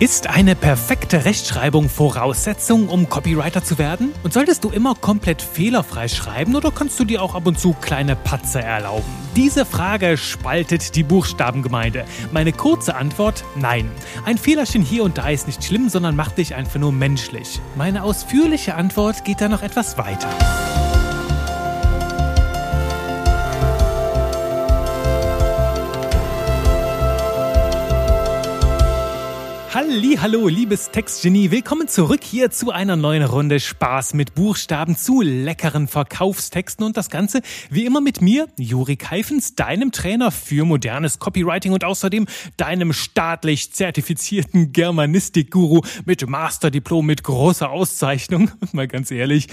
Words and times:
Ist 0.00 0.28
eine 0.28 0.54
perfekte 0.54 1.24
Rechtschreibung 1.24 1.88
Voraussetzung, 1.88 2.88
um 2.88 3.08
Copywriter 3.08 3.64
zu 3.64 3.78
werden? 3.78 4.12
Und 4.22 4.32
solltest 4.32 4.62
du 4.62 4.70
immer 4.70 4.94
komplett 4.94 5.42
fehlerfrei 5.42 6.06
schreiben 6.06 6.54
oder 6.54 6.70
kannst 6.70 7.00
du 7.00 7.04
dir 7.04 7.20
auch 7.20 7.34
ab 7.34 7.48
und 7.48 7.58
zu 7.58 7.72
kleine 7.72 8.14
Patzer 8.14 8.60
erlauben? 8.60 9.02
Diese 9.34 9.66
Frage 9.66 10.16
spaltet 10.16 10.94
die 10.94 11.02
Buchstabengemeinde. 11.02 12.04
Meine 12.30 12.52
kurze 12.52 12.94
Antwort: 12.94 13.42
Nein. 13.56 13.90
Ein 14.24 14.38
Fehlerchen 14.38 14.82
hier 14.82 15.02
und 15.02 15.18
da 15.18 15.30
ist 15.30 15.48
nicht 15.48 15.64
schlimm, 15.64 15.88
sondern 15.88 16.14
macht 16.14 16.38
dich 16.38 16.54
einfach 16.54 16.78
nur 16.78 16.92
menschlich. 16.92 17.60
Meine 17.74 18.04
ausführliche 18.04 18.76
Antwort 18.76 19.24
geht 19.24 19.40
da 19.40 19.48
noch 19.48 19.62
etwas 19.62 19.98
weiter. 19.98 20.28
Hallo, 29.90 30.48
liebes 30.48 30.90
Textgenie, 30.90 31.50
willkommen 31.50 31.88
zurück 31.88 32.22
hier 32.22 32.50
zu 32.50 32.70
einer 32.70 32.96
neuen 32.96 33.22
Runde 33.22 33.58
Spaß 33.58 34.12
mit 34.12 34.34
Buchstaben 34.34 34.98
zu 34.98 35.22
leckeren 35.22 35.88
Verkaufstexten 35.88 36.84
und 36.84 36.98
das 36.98 37.08
Ganze 37.08 37.40
wie 37.70 37.86
immer 37.86 38.02
mit 38.02 38.20
mir, 38.20 38.48
Juri 38.58 38.96
Keifens, 38.96 39.54
deinem 39.54 39.90
Trainer 39.90 40.30
für 40.30 40.66
modernes 40.66 41.18
Copywriting 41.18 41.72
und 41.72 41.84
außerdem 41.84 42.26
deinem 42.58 42.92
staatlich 42.92 43.72
zertifizierten 43.72 44.72
Germanistik-Guru 44.72 45.80
mit 46.04 46.28
Masterdiplom 46.28 47.06
mit 47.06 47.22
großer 47.22 47.70
Auszeichnung. 47.70 48.50
Und 48.60 48.74
mal 48.74 48.88
ganz 48.88 49.10
ehrlich, 49.10 49.46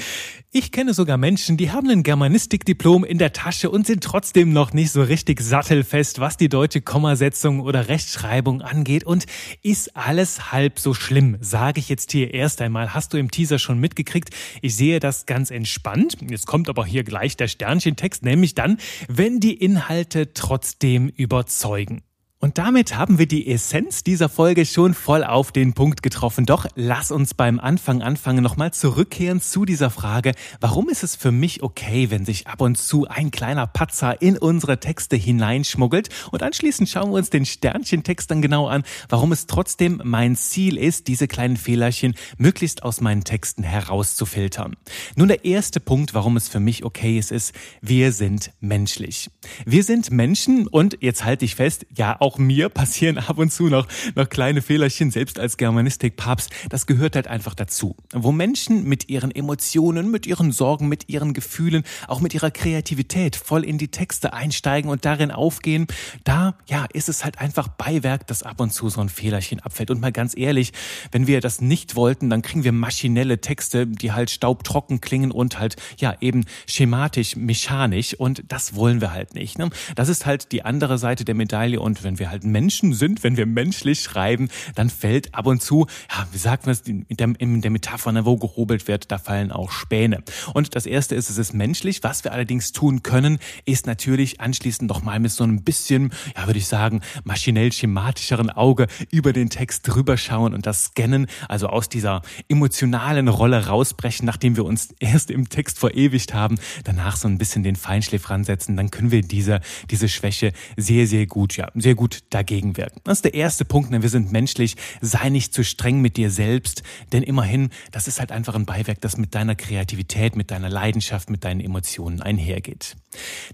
ich 0.52 0.72
kenne 0.72 0.94
sogar 0.94 1.18
Menschen, 1.18 1.56
die 1.56 1.72
haben 1.72 1.90
ein 1.90 2.04
Germanistikdiplom 2.04 3.06
in 3.06 3.20
der 3.20 3.32
Tasche 3.32 3.70
und 3.70 3.88
sind 3.88 4.04
trotzdem 4.04 4.52
noch 4.52 4.74
nicht 4.74 4.92
so 4.92 5.02
richtig 5.02 5.40
sattelfest, 5.40 6.20
was 6.20 6.36
die 6.36 6.50
deutsche 6.50 6.82
Kommasetzung 6.82 7.62
oder 7.62 7.88
Rechtschreibung 7.88 8.62
angeht 8.62 9.06
und 9.06 9.26
ist 9.62 9.96
alles 9.96 10.25
halb 10.52 10.80
so 10.80 10.94
schlimm, 10.94 11.38
sage 11.40 11.80
ich 11.80 11.90
jetzt 11.90 12.12
hier 12.12 12.34
erst 12.34 12.62
einmal. 12.62 12.94
Hast 12.94 13.14
du 13.14 13.18
im 13.18 13.32
Teaser 13.32 13.60
schon 13.60 13.80
mitgekriegt? 13.80 14.30
Ich 14.62 14.76
sehe 14.76 15.00
das 15.00 15.26
ganz 15.26 15.52
entspannt. 15.52 16.18
Jetzt 16.30 16.48
kommt 16.48 16.70
aber 16.70 16.86
hier 16.86 17.04
gleich 17.04 17.38
der 17.38 17.48
Sternchentext, 17.48 18.24
nämlich 18.24 18.56
dann, 18.56 18.78
wenn 19.08 19.40
die 19.40 19.54
Inhalte 19.54 20.34
trotzdem 20.34 21.10
überzeugen. 21.10 22.02
Und 22.46 22.60
damit 22.60 22.96
haben 22.96 23.18
wir 23.18 23.26
die 23.26 23.48
Essenz 23.48 24.04
dieser 24.04 24.30
Folge 24.30 24.68
schon 24.68 24.94
voll 24.94 25.24
auf 25.24 25.52
den 25.52 25.74
Punkt 25.74 26.04
getroffen. 26.04 26.46
Doch 26.46 26.68
lass 26.76 27.10
uns 27.10 27.34
beim 27.34 27.60
Anfang 27.60 28.04
anfangen, 28.04 28.44
nochmal 28.44 28.72
zurückkehren 28.72 29.42
zu 29.42 29.66
dieser 29.66 29.90
Frage, 29.90 30.34
warum 30.62 30.88
ist 30.90 31.02
es 31.02 31.16
für 31.16 31.32
mich 31.32 31.64
okay, 31.64 32.12
wenn 32.12 32.24
sich 32.24 32.46
ab 32.46 32.62
und 32.62 32.78
zu 32.78 33.08
ein 33.08 33.32
kleiner 33.32 33.66
Patzer 33.66 34.22
in 34.22 34.38
unsere 34.38 34.80
Texte 34.80 35.16
hineinschmuggelt? 35.16 36.10
Und 36.30 36.44
anschließend 36.44 36.88
schauen 36.88 37.10
wir 37.10 37.18
uns 37.18 37.32
den 37.32 37.48
Sternchentext 37.48 38.30
dann 38.30 38.44
genau 38.44 38.68
an, 38.68 38.84
warum 39.10 39.32
es 39.32 39.48
trotzdem 39.48 40.00
mein 40.04 40.36
Ziel 40.36 40.78
ist, 40.78 41.08
diese 41.08 41.28
kleinen 41.28 41.58
Fehlerchen 41.58 42.14
möglichst 42.38 42.84
aus 42.84 43.02
meinen 43.02 43.24
Texten 43.24 43.64
herauszufiltern. 43.64 44.76
Nun 45.16 45.30
der 45.30 45.46
erste 45.46 45.80
Punkt, 45.80 46.14
warum 46.14 46.38
es 46.38 46.48
für 46.48 46.60
mich 46.60 46.86
okay 46.86 47.18
ist, 47.18 47.32
ist, 47.32 47.56
wir 47.82 48.12
sind 48.12 48.52
menschlich. 48.60 49.32
Wir 49.66 49.84
sind 49.84 50.12
Menschen 50.12 50.68
und 50.68 51.00
jetzt 51.02 51.26
halte 51.26 51.44
ich 51.44 51.56
fest, 51.56 51.88
ja, 51.96 52.16
auch 52.22 52.35
mir 52.38 52.70
passieren 52.70 53.18
ab 53.18 53.38
und 53.38 53.52
zu 53.52 53.68
noch, 53.68 53.88
noch 54.16 54.30
kleine 54.30 54.62
Fehlerchen, 54.62 55.12
selbst 55.12 55.40
als 55.40 55.58
Germanistik-Papst. 55.58 56.50
Das 56.70 56.86
gehört 56.86 57.16
halt 57.16 57.28
einfach 57.28 57.56
dazu. 57.56 57.96
Wo 58.14 58.32
Menschen 58.32 58.84
mit 58.84 59.10
ihren 59.10 59.32
Emotionen, 59.32 60.12
mit 60.12 60.26
ihren 60.26 60.52
Sorgen, 60.52 60.88
mit 60.88 61.10
ihren 61.10 61.34
Gefühlen, 61.34 61.84
auch 62.08 62.20
mit 62.20 62.34
ihrer 62.34 62.52
Kreativität 62.52 63.36
voll 63.36 63.64
in 63.64 63.78
die 63.78 63.90
Texte 63.90 64.34
einsteigen 64.34 64.90
und 64.90 65.06
darin 65.06 65.32
aufgehen, 65.32 65.88
da, 66.24 66.56
ja, 66.68 66.86
ist 66.94 67.10
es 67.10 67.24
halt 67.24 67.40
einfach 67.40 67.68
Beiwerk, 67.68 68.28
dass 68.28 68.44
ab 68.44 68.60
und 68.62 68.72
zu 68.72 68.90
so 68.90 69.02
ein 69.02 69.10
Fehlerchen 69.10 69.60
abfällt. 69.60 69.92
Und 69.92 70.02
mal 70.02 70.12
ganz 70.12 70.38
ehrlich, 70.38 70.74
wenn 71.12 71.28
wir 71.28 71.42
das 71.42 71.62
nicht 71.62 71.96
wollten, 71.96 72.30
dann 72.30 72.42
kriegen 72.42 72.64
wir 72.64 72.72
maschinelle 72.72 73.42
Texte, 73.42 73.88
die 73.88 74.12
halt 74.12 74.30
staubtrocken 74.32 75.02
klingen 75.02 75.32
und 75.32 75.60
halt, 75.60 75.76
ja, 75.98 76.16
eben 76.22 76.46
schematisch, 76.68 77.36
mechanisch. 77.36 78.14
Und 78.14 78.44
das 78.48 78.76
wollen 78.76 79.02
wir 79.02 79.12
halt 79.12 79.36
nicht. 79.36 79.58
Ne? 79.58 79.70
Das 79.96 80.10
ist 80.10 80.26
halt 80.26 80.52
die 80.52 80.64
andere 80.64 80.98
Seite 80.98 81.26
der 81.26 81.36
Medaille. 81.36 81.80
Und 81.80 82.04
wenn 82.04 82.15
wenn 82.16 82.20
wir 82.20 82.32
halt 82.32 82.46
Menschen 82.46 82.94
sind, 82.94 83.26
wenn 83.26 83.36
wir 83.36 83.46
menschlich 83.46 84.00
schreiben, 84.00 84.48
dann 84.74 84.90
fällt 84.90 85.36
ab 85.36 85.48
und 85.48 85.62
zu, 85.62 85.86
ja, 86.10 86.26
wie 86.32 86.38
sagt 86.38 86.66
man 86.66 86.72
es 86.72 86.82
in 86.82 87.06
der, 87.10 87.34
in 87.40 87.62
der 87.62 87.72
Metapher, 87.72 88.14
ne, 88.14 88.26
wo 88.26 88.38
gehobelt 88.38 88.88
wird, 88.88 89.12
da 89.12 89.18
fallen 89.18 89.52
auch 89.52 89.70
Späne. 89.70 90.24
Und 90.54 90.76
das 90.76 90.86
erste 90.86 91.14
ist, 91.14 91.30
es 91.30 91.38
ist 91.38 91.54
menschlich. 91.54 92.04
Was 92.04 92.24
wir 92.24 92.32
allerdings 92.32 92.72
tun 92.72 93.04
können, 93.04 93.40
ist 93.66 93.86
natürlich 93.86 94.40
anschließend 94.40 94.90
noch 94.90 95.04
mal 95.04 95.20
mit 95.20 95.32
so 95.32 95.44
einem 95.44 95.64
bisschen, 95.64 96.14
ja, 96.38 96.46
würde 96.46 96.60
ich 96.60 96.68
sagen, 96.68 97.02
maschinell 97.26 97.74
schematischeren 97.74 98.50
Auge 98.50 98.88
über 99.12 99.34
den 99.34 99.50
Text 99.50 99.86
drüber 99.86 100.16
schauen 100.16 100.54
und 100.54 100.66
das 100.66 100.86
scannen, 100.86 101.28
also 101.50 101.68
aus 101.68 101.90
dieser 101.90 102.22
emotionalen 102.48 103.28
Rolle 103.28 103.68
rausbrechen, 103.68 104.26
nachdem 104.26 104.56
wir 104.56 104.64
uns 104.64 104.96
erst 105.02 105.32
im 105.32 105.50
Text 105.50 105.80
verewigt 105.80 106.34
haben, 106.34 106.58
danach 106.86 107.18
so 107.18 107.28
ein 107.28 107.38
bisschen 107.38 107.64
den 107.64 107.76
Feinschliff 107.76 108.30
ransetzen, 108.30 108.78
dann 108.78 108.90
können 108.90 109.12
wir 109.12 109.22
diese, 109.22 109.60
diese 109.90 110.08
Schwäche 110.08 110.54
sehr, 110.78 111.08
sehr 111.08 111.26
gut, 111.26 111.58
ja, 111.58 111.70
sehr 111.76 111.96
gut 111.96 112.05
gut 112.06 112.20
dagegen 112.30 112.78
wirken. 112.78 113.02
Das 113.04 113.18
ist 113.18 113.26
der 113.26 113.34
erste 113.34 113.66
Punkt, 113.66 113.92
denn 113.92 114.04
wir 114.04 114.10
sind 114.10 114.32
menschlich. 114.32 114.76
Sei 115.02 115.30
nicht 115.30 115.56
zu 115.56 115.64
streng 115.64 116.02
mit 116.02 116.18
dir 116.18 116.30
selbst, 116.30 116.84
denn 117.12 117.24
immerhin, 117.24 117.72
das 117.92 118.08
ist 118.08 118.20
halt 118.20 118.32
einfach 118.32 118.54
ein 118.54 118.68
Beiwerk, 118.68 119.02
das 119.02 119.18
mit 119.18 119.34
deiner 119.34 119.56
Kreativität, 119.56 120.36
mit 120.36 120.52
deiner 120.52 120.70
Leidenschaft, 120.70 121.32
mit 121.32 121.44
deinen 121.44 121.62
Emotionen 121.62 122.22
einhergeht. 122.22 122.96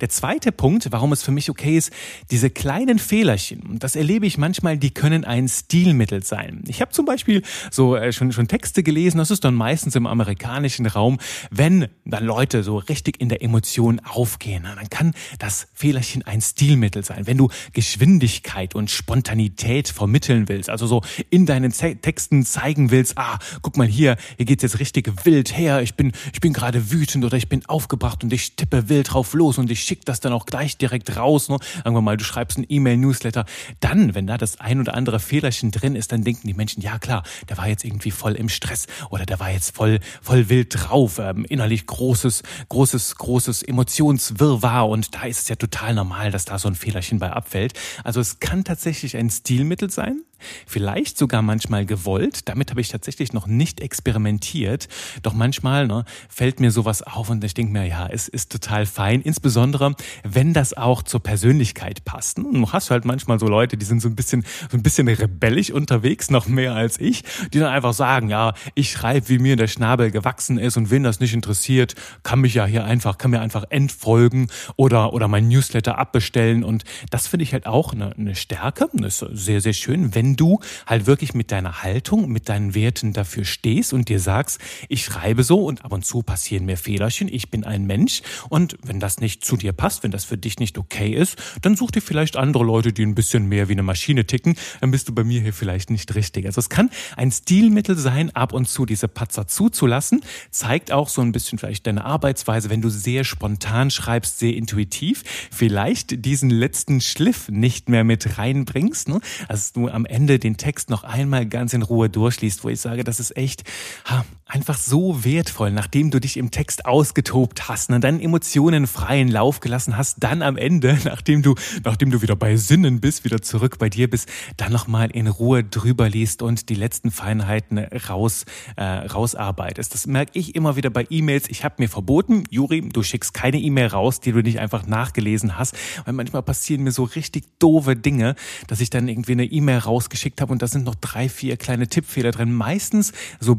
Der 0.02 0.10
zweite 0.10 0.52
Punkt, 0.52 0.92
warum 0.92 1.14
es 1.14 1.24
für 1.24 1.32
mich 1.32 1.50
okay 1.50 1.78
ist, 1.78 1.94
diese 2.30 2.50
kleinen 2.50 3.00
Fehlerchen, 3.00 3.80
das 3.80 3.96
erlebe 3.96 4.26
ich 4.26 4.38
manchmal, 4.38 4.78
die 4.78 4.92
können 4.92 5.24
ein 5.24 5.48
Stilmittel 5.48 6.22
sein. 6.22 6.64
Ich 6.68 6.82
habe 6.82 6.92
zum 6.92 7.06
Beispiel 7.06 7.44
so 7.70 7.96
äh, 7.96 8.12
schon, 8.12 8.34
schon 8.34 8.50
Texte 8.50 8.84
gelesen, 8.84 9.18
das 9.20 9.32
ist 9.32 9.46
dann 9.46 9.56
meistens 9.56 9.96
im 9.96 10.08
amerikanischen 10.08 10.88
Raum, 10.88 11.20
wenn 11.52 11.88
dann 12.04 12.26
Leute 12.26 12.64
so 12.64 12.80
richtig 12.80 13.22
in 13.22 13.30
der 13.30 13.44
Emotion 13.44 14.02
aufgehen, 14.02 14.64
dann 14.64 14.90
kann 14.90 15.14
das 15.40 15.68
Fehlerchen 15.74 16.24
ein 16.24 16.42
Stilmittel 16.42 17.06
sein. 17.06 17.28
Wenn 17.28 17.38
du 17.38 17.50
Geschwindigkeit 17.72 18.41
und 18.76 18.90
Spontanität 18.90 19.90
vermitteln 19.90 20.48
willst, 20.48 20.70
also 20.70 20.88
so 20.88 21.02
in 21.30 21.46
deinen 21.46 21.72
Texten 21.72 22.46
zeigen 22.46 22.90
willst, 22.90 23.18
ah, 23.18 23.38
guck 23.62 23.78
mal 23.78 23.88
hier, 23.88 24.16
hier 24.38 24.46
geht's 24.46 24.64
jetzt 24.64 24.80
richtig 24.80 25.26
wild 25.26 25.58
her, 25.58 25.82
ich 25.82 25.96
bin, 25.96 26.14
ich 26.34 26.40
bin 26.40 26.54
gerade 26.54 26.92
wütend 26.92 27.26
oder 27.26 27.38
ich 27.38 27.50
bin 27.50 27.66
aufgebracht 27.66 28.24
und 28.24 28.32
ich 28.32 28.56
tippe 28.56 28.90
wild 28.90 29.14
drauf 29.14 29.34
los 29.34 29.42
los 29.42 29.58
und 29.58 29.72
ich 29.72 29.82
schicke 29.84 30.06
das 30.06 30.20
dann 30.20 30.34
auch 30.34 30.46
gleich 30.46 30.78
direkt 30.78 31.18
raus. 31.18 31.50
Ne? 31.50 31.58
Sagen 31.84 31.96
wir 31.96 32.02
mal, 32.02 32.16
du 32.16 32.24
schreibst 32.24 32.58
ein 32.60 32.66
E-Mail-Newsletter. 32.68 33.46
Dann, 33.80 34.14
wenn 34.14 34.28
da 34.28 34.38
das 34.38 34.60
ein 34.60 34.80
oder 34.80 34.94
andere 34.94 35.20
Fehlerchen 35.20 35.72
drin 35.72 35.96
ist, 35.96 36.12
dann 36.12 36.24
denken 36.24 36.48
die 36.48 36.54
Menschen, 36.54 36.82
ja 36.82 37.00
klar, 37.00 37.24
der 37.50 37.58
war 37.58 37.68
jetzt 37.68 37.84
irgendwie 37.84 38.12
voll 38.12 38.34
im 38.34 38.50
Stress 38.50 38.86
oder 39.10 39.26
der 39.26 39.40
war 39.40 39.50
jetzt 39.52 39.76
voll, 39.76 40.00
voll 40.22 40.50
wild 40.50 40.76
drauf, 40.78 41.20
ähm, 41.20 41.46
innerlich 41.46 41.88
großes, 41.88 42.44
großes, 42.70 43.16
großes 43.16 43.64
Emotionswirrwarr 43.64 44.88
und 44.88 45.16
da 45.16 45.24
ist 45.24 45.42
es 45.42 45.48
ja 45.50 45.56
total 45.56 45.96
normal, 45.96 46.32
dass 46.32 46.46
da 46.46 46.60
so 46.60 46.68
ein 46.68 46.76
Fehlerchen 46.76 47.18
bei 47.18 47.32
abfällt. 47.32 47.74
Also 48.04 48.20
es 48.20 48.31
kann 48.40 48.64
tatsächlich 48.64 49.18
ein 49.18 49.30
Stilmittel 49.30 49.90
sein, 49.90 50.24
vielleicht 50.66 51.18
sogar 51.18 51.42
manchmal 51.42 51.86
gewollt. 51.86 52.48
Damit 52.50 52.72
habe 52.72 52.82
ich 52.82 52.90
tatsächlich 52.90 53.34
noch 53.34 53.48
nicht 53.48 53.80
experimentiert. 53.80 54.88
Doch 55.24 55.34
manchmal 55.34 55.88
ne, 55.88 56.06
fällt 56.30 56.60
mir 56.60 56.72
sowas 56.72 57.04
auf 57.04 57.30
und 57.30 57.44
ich 57.44 57.54
denke 57.54 57.74
mir, 57.74 57.86
ja, 57.86 58.08
es 58.08 58.28
ist 58.28 58.52
total 58.52 58.86
fein. 58.86 59.22
Insbesondere, 59.22 59.96
wenn 60.24 60.54
das 60.54 60.76
auch 60.76 61.04
zur 61.04 61.22
Persönlichkeit 61.22 62.04
passt. 62.06 62.38
Du 62.38 62.72
hast 62.72 62.92
halt 62.92 63.06
manchmal 63.06 63.40
so 63.40 63.48
Leute, 63.48 63.78
die 63.78 63.86
sind 63.86 64.02
so 64.02 64.10
ein 64.10 64.16
bisschen, 64.16 64.46
so 64.70 64.78
ein 64.78 64.84
bisschen 64.84 65.08
rebellisch 65.08 65.72
unterwegs, 65.72 66.30
noch 66.30 66.48
mehr 66.48 66.74
als 66.74 67.00
ich, 67.00 67.24
die 67.54 67.60
dann 67.60 67.72
einfach 67.72 67.94
sagen, 67.94 68.30
ja, 68.30 68.54
ich 68.76 68.92
schreibe, 68.92 69.30
wie 69.30 69.40
mir 69.40 69.56
der 69.56 69.68
Schnabel 69.68 70.12
gewachsen 70.12 70.58
ist 70.58 70.78
und 70.78 70.90
wen 70.92 71.04
das 71.04 71.20
nicht 71.20 71.34
interessiert, 71.34 71.96
kann 72.24 72.42
mich 72.42 72.54
ja 72.54 72.66
hier 72.66 72.86
einfach, 72.86 73.18
kann 73.18 73.32
mir 73.32 73.42
einfach 73.42 73.66
entfolgen 73.70 74.48
oder, 74.76 75.14
oder 75.14 75.28
mein 75.28 75.48
Newsletter 75.48 75.98
abbestellen. 75.98 76.64
Und 76.64 76.84
das 77.10 77.28
finde 77.28 77.44
ich 77.44 77.54
halt 77.54 77.66
auch 77.66 77.94
eine, 77.94 78.14
eine 78.22 78.36
Stärke. 78.36 78.90
Das 78.94 79.22
ist 79.22 79.30
sehr, 79.34 79.62
sehr 79.62 79.74
schön, 79.74 80.16
wenn 80.16 80.36
du 80.36 80.60
halt 80.86 81.06
wirklich 81.06 81.34
mit 81.34 81.52
deiner 81.52 81.84
Haltung, 81.84 82.30
mit 82.30 82.50
deinen 82.50 82.74
Werten 82.74 83.14
dafür 83.14 83.46
stehst 83.46 83.94
und 83.94 84.10
dir 84.10 84.20
sagst, 84.20 84.60
ich 84.90 85.04
schreibe 85.04 85.44
so 85.44 85.66
und 85.66 85.84
ab 85.84 85.92
und 85.92 86.06
zu 86.06 86.22
passieren 86.22 86.66
mir 86.66 86.78
Fehlerchen, 86.78 87.28
ich 87.32 87.50
bin 87.50 87.64
ein 87.64 87.86
Mensch 87.86 88.22
und 88.50 88.78
wenn 88.84 89.00
das 89.00 89.20
nicht 89.20 89.44
zu 89.44 89.58
dir 89.58 89.74
passt, 89.74 90.04
wenn 90.04 90.12
das 90.12 90.26
für 90.26 90.38
dich 90.38 90.60
nicht 90.60 90.78
okay 90.78 91.12
ist, 91.12 91.38
dann 91.62 91.76
such 91.76 91.92
dir 91.92 92.02
vielleicht 92.02 92.38
andere 92.38 92.64
Leute, 92.64 92.94
die 92.94 93.04
ein 93.04 93.16
bisschen 93.16 93.48
mehr 93.48 93.68
wie 93.68 93.74
eine 93.74 93.84
Maschine 93.84 94.26
ticken, 94.26 94.56
dann 94.80 94.92
bist 94.92 95.08
du 95.08 95.14
bei 95.14 95.24
mir 95.24 95.42
hier 95.42 95.54
vielleicht 95.54 95.90
nicht 95.90 96.14
richtig. 96.16 96.46
Also 96.46 96.60
es 96.60 96.70
kann 96.70 96.90
ein 97.18 97.32
Stilmittel 97.32 97.98
sein, 97.98 98.30
ab 98.36 98.54
und 98.54 98.68
zu 98.68 98.86
diese 98.86 99.08
Patzer 99.08 99.48
zuzulassen, 99.48 100.22
zeigt 100.50 100.92
auch 100.92 101.10
so 101.10 101.22
ein 101.22 101.32
bisschen 101.32 101.58
vielleicht 101.58 101.88
deine 101.88 102.06
Arbeitsweise, 102.06 102.70
wenn 102.70 102.82
du 102.82 102.90
sehr 102.90 103.24
spontan 103.24 103.92
schreibst, 103.92 104.40
sehr 104.40 104.56
intuitiv, 104.56 105.24
vielleicht 105.52 106.26
diesen 106.26 106.50
letzten 106.50 107.02
Schliff 107.02 107.50
nicht 107.50 107.90
mehr 107.90 108.04
mit 108.12 108.38
reinbringst, 108.38 109.08
ne? 109.08 109.20
also 109.48 109.72
du 109.74 109.88
am 109.88 110.06
Ende 110.06 110.38
den 110.38 110.58
Text 110.58 110.90
noch 110.90 111.04
einmal 111.04 111.46
ganz 111.46 111.74
in 111.74 111.82
Ruhe 111.82 112.10
durchliest, 112.10 112.64
wo 112.64 112.70
ich 112.70 112.82
sage, 112.82 113.04
das 113.04 113.20
ist 113.20 113.36
echt 113.38 113.64
ha, 114.06 114.26
einfach 114.52 114.78
so 114.78 115.24
wertvoll, 115.24 115.72
nachdem 115.72 116.12
du 116.12 116.20
dich 116.20 116.36
im 116.36 116.52
Text 116.52 116.86
ausgetobt 116.86 117.70
hast, 117.70 117.90
ne, 117.90 118.02
deinen 118.02 118.20
Emotionen 118.20 118.86
freien 118.86 119.30
Lauf 119.30 119.62
gelassen 119.62 119.96
hast, 119.96 120.18
dann 120.20 120.42
am 120.42 120.58
Ende, 120.58 121.00
nachdem 121.06 121.42
du, 121.42 121.56
nachdem 121.86 122.12
du 122.12 122.22
wieder 122.22 122.36
bei 122.36 122.58
Sinnen 122.58 123.00
bist, 123.00 123.24
wieder 123.24 123.42
zurück 123.42 123.78
bei 123.80 123.90
dir 123.90 124.10
bist, 124.10 124.28
dann 124.58 124.74
nochmal 124.74 125.10
in 125.12 125.28
Ruhe 125.28 125.64
drüber 125.64 126.10
liest 126.10 126.42
und 126.42 126.68
die 126.68 126.76
letzten 126.76 127.12
Feinheiten 127.12 127.78
raus, 127.78 128.46
äh, 128.76 128.84
rausarbeitest. 128.84 129.94
Das 129.94 130.06
merke 130.06 130.38
ich 130.38 130.54
immer 130.54 130.76
wieder 130.76 130.90
bei 130.90 131.08
E-Mails. 131.10 131.50
Ich 131.50 131.64
habe 131.64 131.76
mir 131.78 131.88
verboten, 131.88 132.44
Juri, 132.50 132.82
du 132.82 133.04
schickst 133.04 133.34
keine 133.34 133.58
E-Mail 133.58 133.88
raus, 133.88 134.20
die 134.20 134.34
du 134.34 134.42
nicht 134.42 134.60
einfach 134.60 134.86
nachgelesen 134.86 135.58
hast, 135.58 135.78
weil 136.04 136.14
manchmal 136.14 136.44
passieren 136.44 136.84
mir 136.84 136.92
so 136.92 137.04
richtig 137.04 137.46
doofe 137.60 137.96
Dinge, 137.96 138.36
dass 138.68 138.82
ich 138.82 138.90
dann 138.90 139.08
irgendwie 139.08 139.32
eine 139.32 139.46
E-Mail 139.46 139.78
rausgeschickt 139.78 140.42
habe 140.42 140.52
und 140.52 140.62
da 140.62 140.68
sind 140.68 140.84
noch 140.84 140.96
drei, 140.96 141.30
vier 141.30 141.56
kleine 141.56 141.88
Tippfehler 141.88 142.32
drin. 142.32 142.54
Meistens 142.54 143.14
so 143.40 143.56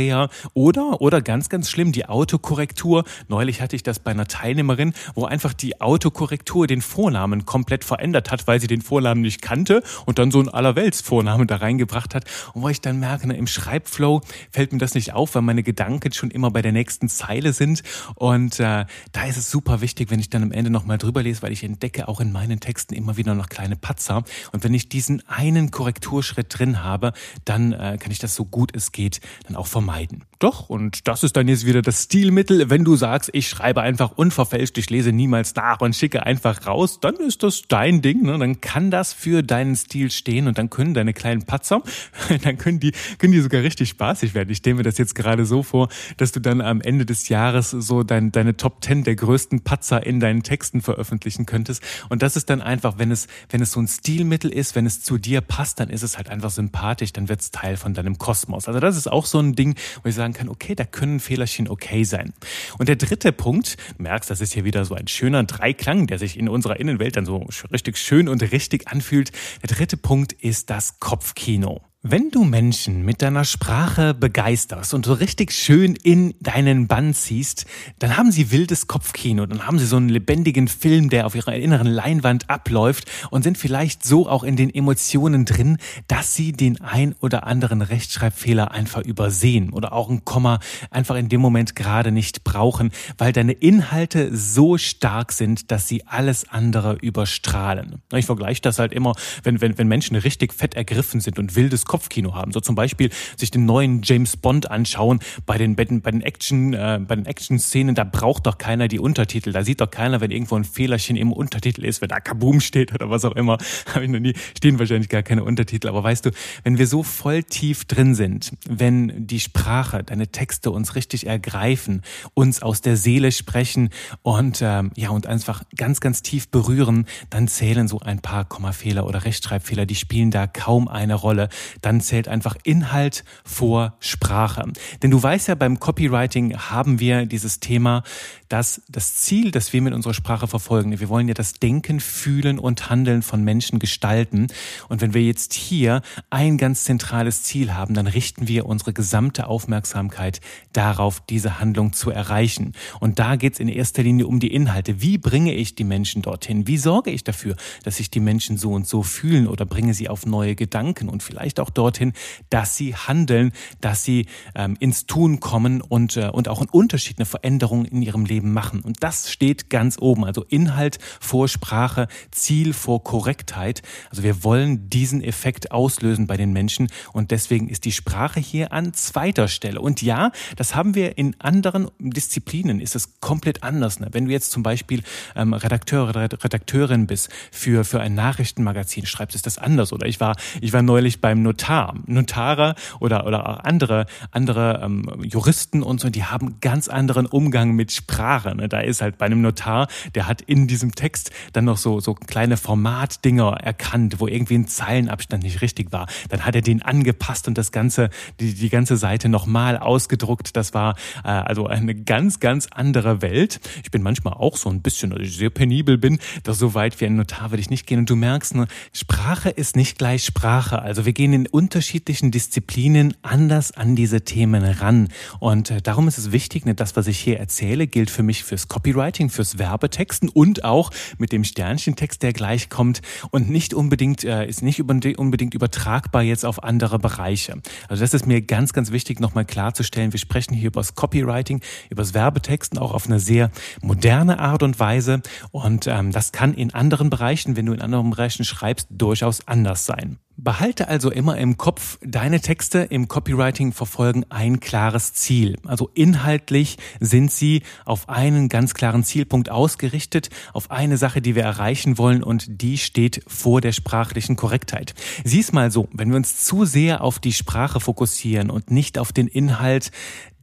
Buchstabendreher 0.00 0.28
oder, 0.54 1.00
oder 1.00 1.20
ganz, 1.20 1.48
ganz 1.48 1.70
schlimm, 1.70 1.92
die 1.92 2.06
Autokorrektur. 2.06 3.04
Neulich 3.28 3.60
hatte 3.60 3.76
ich 3.76 3.82
das 3.82 3.98
bei 3.98 4.10
einer 4.10 4.26
Teilnehmerin, 4.26 4.94
wo 5.14 5.24
einfach 5.24 5.52
die 5.52 5.80
Autokorrektur 5.80 6.66
den 6.66 6.80
Vornamen 6.80 7.44
komplett 7.46 7.84
verändert 7.84 8.30
hat, 8.30 8.46
weil 8.46 8.60
sie 8.60 8.66
den 8.66 8.82
Vornamen 8.82 9.20
nicht 9.20 9.42
kannte 9.42 9.82
und 10.06 10.18
dann 10.18 10.30
so 10.30 10.40
ein 10.40 10.48
Allerwelts-Vornamen 10.48 11.46
da 11.46 11.56
reingebracht 11.56 12.14
hat. 12.14 12.24
Und 12.54 12.62
wo 12.62 12.68
ich 12.68 12.80
dann 12.80 12.98
merke, 12.98 13.28
ne, 13.28 13.36
im 13.36 13.46
Schreibflow 13.46 14.22
fällt 14.50 14.72
mir 14.72 14.78
das 14.78 14.94
nicht 14.94 15.12
auf, 15.12 15.34
weil 15.34 15.42
meine 15.42 15.62
Gedanken 15.62 16.12
schon 16.12 16.30
immer 16.30 16.50
bei 16.50 16.62
der 16.62 16.72
nächsten 16.72 17.08
Zeile 17.08 17.52
sind. 17.52 17.82
Und 18.14 18.60
äh, 18.60 18.86
da 19.12 19.24
ist 19.28 19.36
es 19.36 19.50
super 19.50 19.80
wichtig, 19.80 20.10
wenn 20.10 20.20
ich 20.20 20.30
dann 20.30 20.42
am 20.42 20.52
Ende 20.52 20.70
nochmal 20.70 20.98
drüber 20.98 21.22
lese, 21.22 21.42
weil 21.42 21.52
ich 21.52 21.64
entdecke 21.64 22.08
auch 22.08 22.20
in 22.20 22.32
meinen 22.32 22.60
Texten 22.60 22.94
immer 22.94 23.16
wieder 23.16 23.34
noch 23.34 23.48
kleine 23.48 23.76
Patzer. 23.76 24.22
Und 24.52 24.64
wenn 24.64 24.74
ich 24.74 24.88
diesen 24.88 25.26
einen 25.28 25.70
Korrekturschritt 25.70 26.58
drin 26.58 26.82
habe, 26.82 27.12
dann 27.44 27.72
äh, 27.72 27.98
kann 28.00 28.10
ich 28.10 28.18
das 28.18 28.34
so 28.34 28.44
gut 28.44 28.70
es 28.74 28.92
geht 28.92 29.20
dann 29.46 29.56
auch 29.56 29.66
vermeiden 29.66 29.89
vermeiden. 29.90 30.29
Doch, 30.40 30.70
und 30.70 31.06
das 31.06 31.22
ist 31.22 31.36
dann 31.36 31.48
jetzt 31.48 31.66
wieder 31.66 31.82
das 31.82 32.04
Stilmittel. 32.04 32.70
Wenn 32.70 32.82
du 32.82 32.96
sagst, 32.96 33.28
ich 33.34 33.46
schreibe 33.46 33.82
einfach 33.82 34.12
unverfälscht, 34.12 34.78
ich 34.78 34.88
lese 34.88 35.12
niemals 35.12 35.54
nach 35.54 35.82
und 35.82 35.94
schicke 35.94 36.24
einfach 36.24 36.66
raus, 36.66 36.98
dann 36.98 37.16
ist 37.16 37.42
das 37.42 37.64
dein 37.68 38.00
Ding. 38.00 38.22
Ne? 38.22 38.38
Dann 38.38 38.62
kann 38.62 38.90
das 38.90 39.12
für 39.12 39.42
deinen 39.42 39.76
Stil 39.76 40.10
stehen 40.10 40.48
und 40.48 40.56
dann 40.56 40.70
können 40.70 40.94
deine 40.94 41.12
kleinen 41.12 41.42
Patzer, 41.42 41.82
dann 42.42 42.56
können 42.56 42.80
die, 42.80 42.92
können 43.18 43.34
die 43.34 43.40
sogar 43.40 43.60
richtig 43.60 43.90
spaßig 43.90 44.32
werden. 44.32 44.48
Ich 44.48 44.56
stelle 44.58 44.76
mir 44.76 44.82
das 44.82 44.96
jetzt 44.96 45.14
gerade 45.14 45.44
so 45.44 45.62
vor, 45.62 45.90
dass 46.16 46.32
du 46.32 46.40
dann 46.40 46.62
am 46.62 46.80
Ende 46.80 47.04
des 47.04 47.28
Jahres 47.28 47.72
so 47.72 48.02
dein, 48.02 48.32
deine 48.32 48.56
Top 48.56 48.82
10 48.82 49.04
der 49.04 49.16
größten 49.16 49.60
Patzer 49.60 50.06
in 50.06 50.20
deinen 50.20 50.42
Texten 50.42 50.80
veröffentlichen 50.80 51.44
könntest. 51.44 51.82
Und 52.08 52.22
das 52.22 52.36
ist 52.36 52.48
dann 52.48 52.62
einfach, 52.62 52.94
wenn 52.96 53.10
es, 53.10 53.26
wenn 53.50 53.60
es 53.60 53.72
so 53.72 53.80
ein 53.80 53.88
Stilmittel 53.88 54.50
ist, 54.50 54.74
wenn 54.74 54.86
es 54.86 55.02
zu 55.02 55.18
dir 55.18 55.42
passt, 55.42 55.80
dann 55.80 55.90
ist 55.90 56.02
es 56.02 56.16
halt 56.16 56.30
einfach 56.30 56.50
sympathisch, 56.50 57.12
dann 57.12 57.28
wird 57.28 57.42
es 57.42 57.50
Teil 57.50 57.76
von 57.76 57.92
deinem 57.92 58.16
Kosmos. 58.16 58.68
Also 58.68 58.80
das 58.80 58.96
ist 58.96 59.12
auch 59.12 59.26
so 59.26 59.38
ein 59.38 59.54
Ding, 59.54 59.74
wo 60.02 60.08
ich 60.08 60.14
sagen 60.30 60.32
kann, 60.32 60.48
okay, 60.48 60.74
da 60.74 60.84
können 60.84 61.20
Fehlerchen 61.20 61.68
okay 61.68 62.04
sein. 62.04 62.32
Und 62.78 62.88
der 62.88 62.96
dritte 62.96 63.32
Punkt, 63.32 63.76
du 63.96 64.02
merkst, 64.02 64.30
das 64.30 64.40
ist 64.40 64.52
hier 64.52 64.64
wieder 64.64 64.84
so 64.84 64.94
ein 64.94 65.08
schöner 65.08 65.44
Dreiklang, 65.44 66.06
der 66.06 66.18
sich 66.18 66.38
in 66.38 66.48
unserer 66.48 66.78
Innenwelt 66.78 67.16
dann 67.16 67.26
so 67.26 67.46
richtig 67.72 67.98
schön 67.98 68.28
und 68.28 68.42
richtig 68.52 68.88
anfühlt. 68.88 69.32
Der 69.62 69.74
dritte 69.74 69.96
Punkt 69.96 70.32
ist 70.32 70.70
das 70.70 70.98
Kopfkino. 71.00 71.82
Wenn 72.02 72.30
du 72.30 72.44
Menschen 72.44 73.04
mit 73.04 73.20
deiner 73.20 73.44
Sprache 73.44 74.14
begeisterst 74.14 74.94
und 74.94 75.04
so 75.04 75.12
richtig 75.12 75.52
schön 75.52 75.94
in 76.02 76.34
deinen 76.40 76.86
Bann 76.86 77.12
ziehst, 77.12 77.66
dann 77.98 78.16
haben 78.16 78.32
sie 78.32 78.50
wildes 78.50 78.86
Kopfkino, 78.86 79.44
dann 79.44 79.66
haben 79.66 79.78
sie 79.78 79.84
so 79.84 79.96
einen 79.96 80.08
lebendigen 80.08 80.66
Film, 80.66 81.10
der 81.10 81.26
auf 81.26 81.34
ihrer 81.34 81.52
inneren 81.52 81.88
Leinwand 81.88 82.48
abläuft 82.48 83.04
und 83.30 83.42
sind 83.42 83.58
vielleicht 83.58 84.02
so 84.02 84.26
auch 84.30 84.44
in 84.44 84.56
den 84.56 84.74
Emotionen 84.74 85.44
drin, 85.44 85.76
dass 86.08 86.34
sie 86.34 86.52
den 86.52 86.80
ein 86.80 87.14
oder 87.20 87.46
anderen 87.46 87.82
Rechtschreibfehler 87.82 88.70
einfach 88.70 89.02
übersehen 89.02 89.68
oder 89.68 89.92
auch 89.92 90.08
ein 90.08 90.24
Komma 90.24 90.58
einfach 90.90 91.16
in 91.16 91.28
dem 91.28 91.42
Moment 91.42 91.76
gerade 91.76 92.12
nicht 92.12 92.44
brauchen, 92.44 92.92
weil 93.18 93.34
deine 93.34 93.52
Inhalte 93.52 94.34
so 94.34 94.78
stark 94.78 95.32
sind, 95.32 95.70
dass 95.70 95.86
sie 95.86 96.06
alles 96.06 96.48
andere 96.48 96.94
überstrahlen. 96.94 98.00
Ich 98.14 98.24
vergleiche 98.24 98.62
das 98.62 98.78
halt 98.78 98.94
immer, 98.94 99.14
wenn, 99.42 99.60
wenn, 99.60 99.76
wenn 99.76 99.86
Menschen 99.86 100.16
richtig 100.16 100.54
fett 100.54 100.72
ergriffen 100.76 101.20
sind 101.20 101.38
und 101.38 101.56
wildes 101.56 101.84
Kopfkino 101.90 102.36
haben. 102.36 102.52
So 102.52 102.60
zum 102.60 102.76
Beispiel 102.76 103.10
sich 103.36 103.50
den 103.50 103.66
neuen 103.66 104.02
James 104.04 104.36
Bond 104.36 104.70
anschauen 104.70 105.18
bei 105.44 105.58
den, 105.58 105.74
bei 105.74 105.84
den, 105.84 106.02
bei 106.02 106.12
den 106.12 106.20
Action, 106.20 106.72
äh, 106.72 107.00
bei 107.04 107.16
den 107.16 107.26
Action-Szenen, 107.26 107.96
da 107.96 108.04
braucht 108.04 108.46
doch 108.46 108.58
keiner 108.58 108.86
die 108.86 109.00
Untertitel. 109.00 109.50
Da 109.50 109.64
sieht 109.64 109.80
doch 109.80 109.90
keiner, 109.90 110.20
wenn 110.20 110.30
irgendwo 110.30 110.54
ein 110.54 110.62
Fehlerchen 110.62 111.16
im 111.16 111.32
Untertitel 111.32 111.84
ist, 111.84 112.00
wenn 112.00 112.08
da 112.08 112.20
Kaboom 112.20 112.60
steht 112.60 112.94
oder 112.94 113.10
was 113.10 113.24
auch 113.24 113.34
immer. 113.34 113.58
Habe 113.92 114.04
ich 114.04 114.10
noch 114.10 114.20
nie, 114.20 114.34
stehen 114.56 114.78
wahrscheinlich 114.78 115.08
gar 115.08 115.24
keine 115.24 115.42
Untertitel. 115.42 115.88
Aber 115.88 116.04
weißt 116.04 116.26
du, 116.26 116.30
wenn 116.62 116.78
wir 116.78 116.86
so 116.86 117.02
voll 117.02 117.42
tief 117.42 117.86
drin 117.86 118.14
sind, 118.14 118.52
wenn 118.68 119.26
die 119.26 119.40
Sprache, 119.40 120.04
deine 120.04 120.28
Texte 120.28 120.70
uns 120.70 120.94
richtig 120.94 121.26
ergreifen, 121.26 122.02
uns 122.34 122.62
aus 122.62 122.82
der 122.82 122.96
Seele 122.96 123.32
sprechen 123.32 123.88
und 124.22 124.60
ähm, 124.62 124.92
ja 124.94 125.10
und 125.10 125.26
einfach 125.26 125.64
ganz, 125.76 125.98
ganz 125.98 126.22
tief 126.22 126.50
berühren, 126.50 127.06
dann 127.30 127.48
zählen 127.48 127.88
so 127.88 127.98
ein 127.98 128.20
paar 128.20 128.44
Kommafehler 128.44 129.06
oder 129.06 129.24
Rechtschreibfehler, 129.24 129.86
die 129.86 129.96
spielen 129.96 130.30
da 130.30 130.46
kaum 130.46 130.86
eine 130.86 131.14
Rolle 131.14 131.48
dann 131.82 132.00
zählt 132.00 132.28
einfach 132.28 132.56
Inhalt 132.64 133.24
vor 133.44 133.94
Sprache. 134.00 134.64
Denn 135.02 135.10
du 135.10 135.22
weißt 135.22 135.48
ja, 135.48 135.54
beim 135.54 135.80
Copywriting 135.80 136.56
haben 136.56 137.00
wir 137.00 137.26
dieses 137.26 137.60
Thema, 137.60 138.02
dass 138.48 138.82
das 138.88 139.14
Ziel, 139.14 139.52
das 139.52 139.72
wir 139.72 139.80
mit 139.80 139.94
unserer 139.94 140.12
Sprache 140.12 140.48
verfolgen, 140.48 140.98
wir 140.98 141.08
wollen 141.08 141.28
ja 141.28 141.34
das 141.34 141.54
Denken, 141.54 142.00
Fühlen 142.00 142.58
und 142.58 142.90
Handeln 142.90 143.22
von 143.22 143.44
Menschen 143.44 143.78
gestalten. 143.78 144.48
Und 144.88 145.00
wenn 145.00 145.14
wir 145.14 145.22
jetzt 145.22 145.54
hier 145.54 146.02
ein 146.30 146.58
ganz 146.58 146.84
zentrales 146.84 147.44
Ziel 147.44 147.74
haben, 147.74 147.94
dann 147.94 148.08
richten 148.08 148.48
wir 148.48 148.66
unsere 148.66 148.92
gesamte 148.92 149.46
Aufmerksamkeit 149.46 150.40
darauf, 150.72 151.20
diese 151.20 151.60
Handlung 151.60 151.92
zu 151.92 152.10
erreichen. 152.10 152.72
Und 152.98 153.18
da 153.20 153.36
geht 153.36 153.54
es 153.54 153.60
in 153.60 153.68
erster 153.68 154.02
Linie 154.02 154.26
um 154.26 154.40
die 154.40 154.52
Inhalte. 154.52 155.00
Wie 155.00 155.16
bringe 155.16 155.54
ich 155.54 155.76
die 155.76 155.84
Menschen 155.84 156.22
dorthin? 156.22 156.66
Wie 156.66 156.78
sorge 156.78 157.10
ich 157.10 157.22
dafür, 157.22 157.54
dass 157.84 157.96
sich 157.96 158.10
die 158.10 158.20
Menschen 158.20 158.56
so 158.58 158.72
und 158.72 158.86
so 158.86 159.04
fühlen 159.04 159.46
oder 159.46 159.64
bringe 159.64 159.94
sie 159.94 160.08
auf 160.08 160.26
neue 160.26 160.56
Gedanken 160.56 161.08
und 161.08 161.22
vielleicht 161.22 161.60
auch 161.60 161.69
auch 161.70 161.74
dorthin, 161.74 162.12
dass 162.50 162.76
sie 162.76 162.94
handeln, 162.94 163.52
dass 163.80 164.04
sie 164.04 164.26
ähm, 164.54 164.76
ins 164.80 165.06
Tun 165.06 165.40
kommen 165.40 165.80
und, 165.80 166.16
äh, 166.16 166.28
und 166.28 166.48
auch 166.48 166.60
einen 166.60 166.68
Unterschied, 166.70 167.18
eine 167.18 167.26
Veränderung 167.26 167.84
in 167.84 168.02
ihrem 168.02 168.24
Leben 168.24 168.52
machen. 168.52 168.80
Und 168.80 169.02
das 169.02 169.30
steht 169.30 169.70
ganz 169.70 169.98
oben. 169.98 170.24
Also 170.24 170.44
Inhalt 170.48 170.98
vor 171.20 171.48
Sprache, 171.48 172.08
Ziel 172.30 172.72
vor 172.72 173.04
Korrektheit. 173.04 173.82
Also 174.10 174.22
wir 174.22 174.42
wollen 174.44 174.90
diesen 174.90 175.22
Effekt 175.22 175.70
auslösen 175.70 176.26
bei 176.26 176.36
den 176.36 176.52
Menschen 176.52 176.88
und 177.12 177.30
deswegen 177.30 177.68
ist 177.68 177.84
die 177.84 177.92
Sprache 177.92 178.40
hier 178.40 178.72
an 178.72 178.92
zweiter 178.94 179.48
Stelle. 179.48 179.80
Und 179.80 180.02
ja, 180.02 180.32
das 180.56 180.74
haben 180.74 180.94
wir 180.94 181.18
in 181.18 181.36
anderen 181.38 181.88
Disziplinen, 181.98 182.80
ist 182.80 182.96
es 182.96 183.20
komplett 183.20 183.62
anders. 183.62 184.00
Ne? 184.00 184.08
Wenn 184.12 184.26
du 184.26 184.32
jetzt 184.32 184.50
zum 184.50 184.62
Beispiel 184.62 185.02
ähm, 185.36 185.54
Redakteur 185.54 186.14
Redakteurin 186.14 187.06
bist 187.06 187.28
für, 187.52 187.84
für 187.84 188.00
ein 188.00 188.14
Nachrichtenmagazin, 188.14 189.06
schreibst 189.06 189.36
ist 189.36 189.46
das 189.46 189.58
anders. 189.58 189.92
Oder 189.92 190.06
ich 190.06 190.20
war, 190.20 190.36
ich 190.60 190.72
war 190.72 190.82
neulich 190.82 191.20
beim 191.20 191.42
Notar 191.42 191.59
Notar. 191.60 191.94
Notare 192.06 192.74
oder, 193.00 193.26
oder 193.26 193.48
auch 193.48 193.60
andere, 193.60 194.06
andere 194.30 194.80
ähm, 194.82 195.22
Juristen 195.22 195.82
und 195.82 196.00
so, 196.00 196.08
die 196.10 196.24
haben 196.24 196.56
ganz 196.60 196.88
anderen 196.88 197.26
Umgang 197.26 197.72
mit 197.72 197.92
Sprache. 197.92 198.54
Ne? 198.54 198.68
Da 198.68 198.80
ist 198.80 199.02
halt 199.02 199.18
bei 199.18 199.26
einem 199.26 199.42
Notar, 199.42 199.88
der 200.14 200.26
hat 200.26 200.40
in 200.42 200.66
diesem 200.66 200.94
Text 200.94 201.30
dann 201.52 201.64
noch 201.66 201.76
so, 201.76 202.00
so 202.00 202.14
kleine 202.14 202.56
Formatdinger 202.56 203.58
erkannt, 203.62 204.20
wo 204.20 204.26
irgendwie 204.26 204.56
ein 204.56 204.66
Zeilenabstand 204.66 205.42
nicht 205.42 205.60
richtig 205.60 205.92
war. 205.92 206.06
Dann 206.28 206.44
hat 206.44 206.54
er 206.54 206.62
den 206.62 206.82
angepasst 206.82 207.48
und 207.48 207.58
das 207.58 207.72
ganze, 207.72 208.10
die, 208.38 208.54
die 208.54 208.70
ganze 208.70 208.96
Seite 208.96 209.28
nochmal 209.28 209.76
ausgedruckt. 209.76 210.56
Das 210.56 210.74
war 210.74 210.96
äh, 211.24 211.28
also 211.28 211.66
eine 211.66 211.94
ganz, 211.94 212.40
ganz 212.40 212.68
andere 212.70 213.22
Welt. 213.22 213.60
Ich 213.82 213.90
bin 213.90 214.02
manchmal 214.02 214.34
auch 214.34 214.56
so 214.56 214.70
ein 214.70 214.82
bisschen, 214.82 215.12
also 215.12 215.22
ich 215.24 215.36
sehr 215.36 215.50
penibel 215.50 215.98
bin, 215.98 216.18
doch 216.44 216.54
so 216.54 216.74
weit 216.74 217.00
wie 217.00 217.06
ein 217.06 217.16
Notar 217.16 217.50
würde 217.50 217.60
ich 217.60 217.70
nicht 217.70 217.86
gehen. 217.86 218.00
Und 218.00 218.10
du 218.10 218.16
merkst, 218.16 218.54
ne, 218.54 218.66
Sprache 218.92 219.50
ist 219.50 219.76
nicht 219.76 219.98
gleich 219.98 220.24
Sprache. 220.24 220.80
Also 220.80 221.04
wir 221.04 221.12
gehen 221.12 221.32
in 221.32 221.46
unterschiedlichen 221.50 222.30
Disziplinen 222.30 223.14
anders 223.22 223.72
an 223.72 223.96
diese 223.96 224.22
Themen 224.22 224.64
ran. 224.64 225.08
Und 225.38 225.70
äh, 225.70 225.82
darum 225.82 226.08
ist 226.08 226.18
es 226.18 226.32
wichtig, 226.32 226.64
ne, 226.64 226.74
das, 226.74 226.96
was 226.96 227.06
ich 227.06 227.18
hier 227.18 227.38
erzähle, 227.38 227.86
gilt 227.86 228.10
für 228.10 228.22
mich 228.22 228.44
fürs 228.44 228.68
Copywriting, 228.68 229.30
fürs 229.30 229.58
Werbetexten 229.58 230.28
und 230.28 230.64
auch 230.64 230.90
mit 231.18 231.32
dem 231.32 231.44
Sternchentext, 231.44 232.22
der 232.22 232.32
gleich 232.32 232.68
kommt 232.68 233.02
und 233.30 233.50
nicht 233.50 233.74
unbedingt, 233.74 234.24
äh, 234.24 234.46
ist 234.46 234.62
nicht 234.62 234.80
unbedingt 234.80 235.54
übertragbar 235.54 236.22
jetzt 236.22 236.44
auf 236.44 236.62
andere 236.62 236.98
Bereiche. 236.98 237.60
Also 237.88 238.02
das 238.02 238.14
ist 238.14 238.26
mir 238.26 238.42
ganz, 238.42 238.72
ganz 238.72 238.92
wichtig, 238.92 239.20
nochmal 239.20 239.44
klarzustellen. 239.44 240.12
Wir 240.12 240.20
sprechen 240.20 240.54
hier 240.54 240.68
über 240.68 240.80
das 240.80 240.94
Copywriting, 240.94 241.60
über 241.90 242.02
das 242.02 242.14
Werbetexten 242.14 242.78
auch 242.78 242.92
auf 242.92 243.06
eine 243.06 243.20
sehr 243.20 243.50
moderne 243.82 244.38
Art 244.38 244.62
und 244.62 244.78
Weise. 244.78 245.22
Und 245.50 245.86
ähm, 245.86 246.12
das 246.12 246.32
kann 246.32 246.54
in 246.54 246.72
anderen 246.74 247.10
Bereichen, 247.10 247.56
wenn 247.56 247.66
du 247.66 247.72
in 247.72 247.80
anderen 247.80 248.10
Bereichen 248.10 248.44
schreibst, 248.44 248.88
durchaus 248.90 249.46
anders 249.46 249.86
sein. 249.86 250.18
Behalte 250.42 250.88
also 250.88 251.10
immer 251.10 251.36
im 251.36 251.58
Kopf, 251.58 251.98
deine 252.02 252.40
Texte 252.40 252.78
im 252.78 253.08
Copywriting 253.08 253.72
verfolgen 253.72 254.24
ein 254.30 254.58
klares 254.58 255.12
Ziel. 255.12 255.58
Also 255.66 255.90
inhaltlich 255.94 256.78
sind 256.98 257.30
sie 257.30 257.62
auf 257.84 258.08
einen 258.08 258.48
ganz 258.48 258.72
klaren 258.72 259.04
Zielpunkt 259.04 259.50
ausgerichtet, 259.50 260.30
auf 260.54 260.70
eine 260.70 260.96
Sache, 260.96 261.20
die 261.20 261.34
wir 261.34 261.42
erreichen 261.42 261.98
wollen 261.98 262.22
und 262.22 262.62
die 262.62 262.78
steht 262.78 263.22
vor 263.26 263.60
der 263.60 263.72
sprachlichen 263.72 264.36
Korrektheit. 264.36 264.94
Sieh's 265.24 265.52
mal 265.52 265.70
so, 265.70 265.88
wenn 265.92 266.08
wir 266.08 266.16
uns 266.16 266.42
zu 266.44 266.64
sehr 266.64 267.02
auf 267.02 267.18
die 267.18 267.34
Sprache 267.34 267.80
fokussieren 267.80 268.48
und 268.50 268.70
nicht 268.70 268.98
auf 268.98 269.12
den 269.12 269.26
Inhalt, 269.26 269.90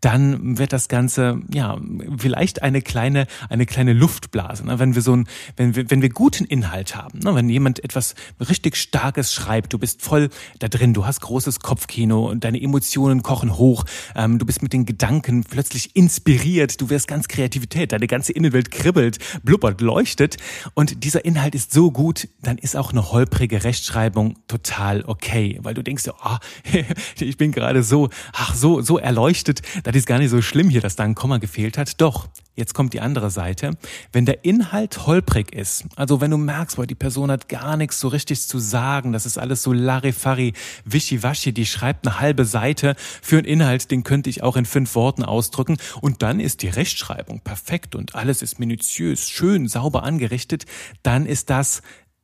dann 0.02 0.58
wird 0.58 0.74
das 0.74 0.88
Ganze, 0.88 1.42
ja, 1.54 1.78
vielleicht 2.18 2.62
eine 2.62 2.82
kleine, 2.82 3.28
eine 3.50 3.66
kleine 3.66 3.94
Luftblase. 3.94 4.66
Ne? 4.66 4.80
Wenn 4.80 4.96
wir 4.96 5.02
so 5.02 5.16
ein, 5.16 5.28
wenn 5.56 5.76
wir, 5.76 5.90
wenn 5.90 6.02
wir 6.02 6.10
guten 6.10 6.46
Inhalt 6.46 6.96
haben, 6.96 7.20
ne? 7.20 7.34
wenn 7.36 7.50
jemand 7.50 7.84
etwas 7.84 8.16
richtig 8.40 8.76
Starkes 8.76 9.34
schreibt, 9.34 9.74
du 9.74 9.80
bist 9.80 10.02
voll 10.02 10.30
da 10.60 10.68
drin, 10.68 10.94
du 10.94 11.06
hast 11.06 11.22
großes 11.22 11.60
Kopfkino 11.60 12.30
und 12.30 12.44
deine 12.44 12.62
Emotionen 12.62 13.24
kochen 13.24 13.58
hoch, 13.58 13.86
ähm, 14.16 14.40
du 14.40 14.46
bist 14.46 14.62
mit 14.62 14.74
den 14.74 14.86
Gedanken 14.86 15.44
plötzlich 15.44 15.96
inspiriert, 15.96 16.80
du 16.80 16.90
wirst 16.90 17.08
ganz 17.08 17.28
Kreativität, 17.28 17.92
deine 17.92 18.08
ganze 18.08 18.34
Innenwelt 18.34 18.72
kribbelt, 18.72 19.18
blubbert, 19.44 19.82
leuchtet 19.82 20.38
und 20.74 21.04
dieser 21.04 21.26
Inhalt 21.26 21.56
ist 21.56 21.74
so 21.74 21.92
gut, 21.92 22.28
dann 22.42 22.58
ist 22.58 22.76
auch 22.76 22.92
eine 22.92 23.12
holprige 23.12 23.64
Rechtschreibung 23.64 24.38
total 24.48 25.04
okay, 25.06 25.60
weil 25.62 25.74
du 25.74 25.84
denkst, 25.84 26.06
oh, 26.08 26.38
ich 27.20 27.38
bin 27.38 27.52
gerade 27.52 27.84
so, 27.84 28.10
ach, 28.34 28.54
so, 28.54 28.82
so 28.82 28.98
erleuchtet, 28.98 29.62
das 29.92 30.02
ist 30.02 30.06
gar 30.06 30.20
nicht 30.20 30.32
so 30.32 30.42
schlimm 30.42 30.70
hier, 30.70 30.82
dass 30.82 30.96
da 30.96 31.04
ein 31.04 31.16
Komma 31.16 31.38
gefehlt 31.38 31.78
hat. 31.78 32.02
Doch, 32.02 32.28
jetzt 32.56 32.74
kommt 32.74 32.94
die 32.94 33.00
andere 33.00 33.32
Seite. 33.32 33.78
Wenn 34.12 34.26
der 34.26 34.44
Inhalt 34.44 35.06
holprig 35.06 35.54
ist, 35.54 35.86
also 35.96 36.20
wenn 36.20 36.32
du 36.32 36.38
merkst, 36.38 36.76
boah, 36.76 36.86
die 36.86 36.96
Person 36.96 37.32
hat 37.32 37.48
gar 37.48 37.78
nichts 37.78 38.00
so 38.00 38.10
richtig 38.10 38.46
zu 38.48 38.60
sagen, 38.60 39.14
das 39.14 39.26
ist 39.26 39.38
alles 39.38 39.64
so 39.64 39.72
Larifari, 39.72 40.54
Wischiwaschi, 40.84 41.54
die 41.54 41.66
schreibt 41.66 42.06
eine 42.06 42.20
halbe 42.20 42.44
Seite 42.44 42.96
für 42.98 43.38
einen 43.38 43.46
Inhalt, 43.46 43.90
den 43.90 44.04
könnte 44.04 44.30
ich 44.30 44.44
auch 44.44 44.58
in 44.58 44.66
fünf 44.66 44.94
Worten 44.96 45.24
ausdrücken 45.24 45.78
und 46.02 46.22
dann 46.22 46.40
ist 46.42 46.64
die 46.64 46.70
Rechtschreibung 46.70 47.40
perfekt 47.40 47.96
und 47.96 48.16
alles 48.16 48.42
ist 48.42 48.60
minutiös, 48.60 49.30
schön, 49.30 49.68
sauber 49.70 50.04
angerichtet, 50.04 50.66
dann 51.02 51.26
ist 51.26 51.50
das 51.50 51.82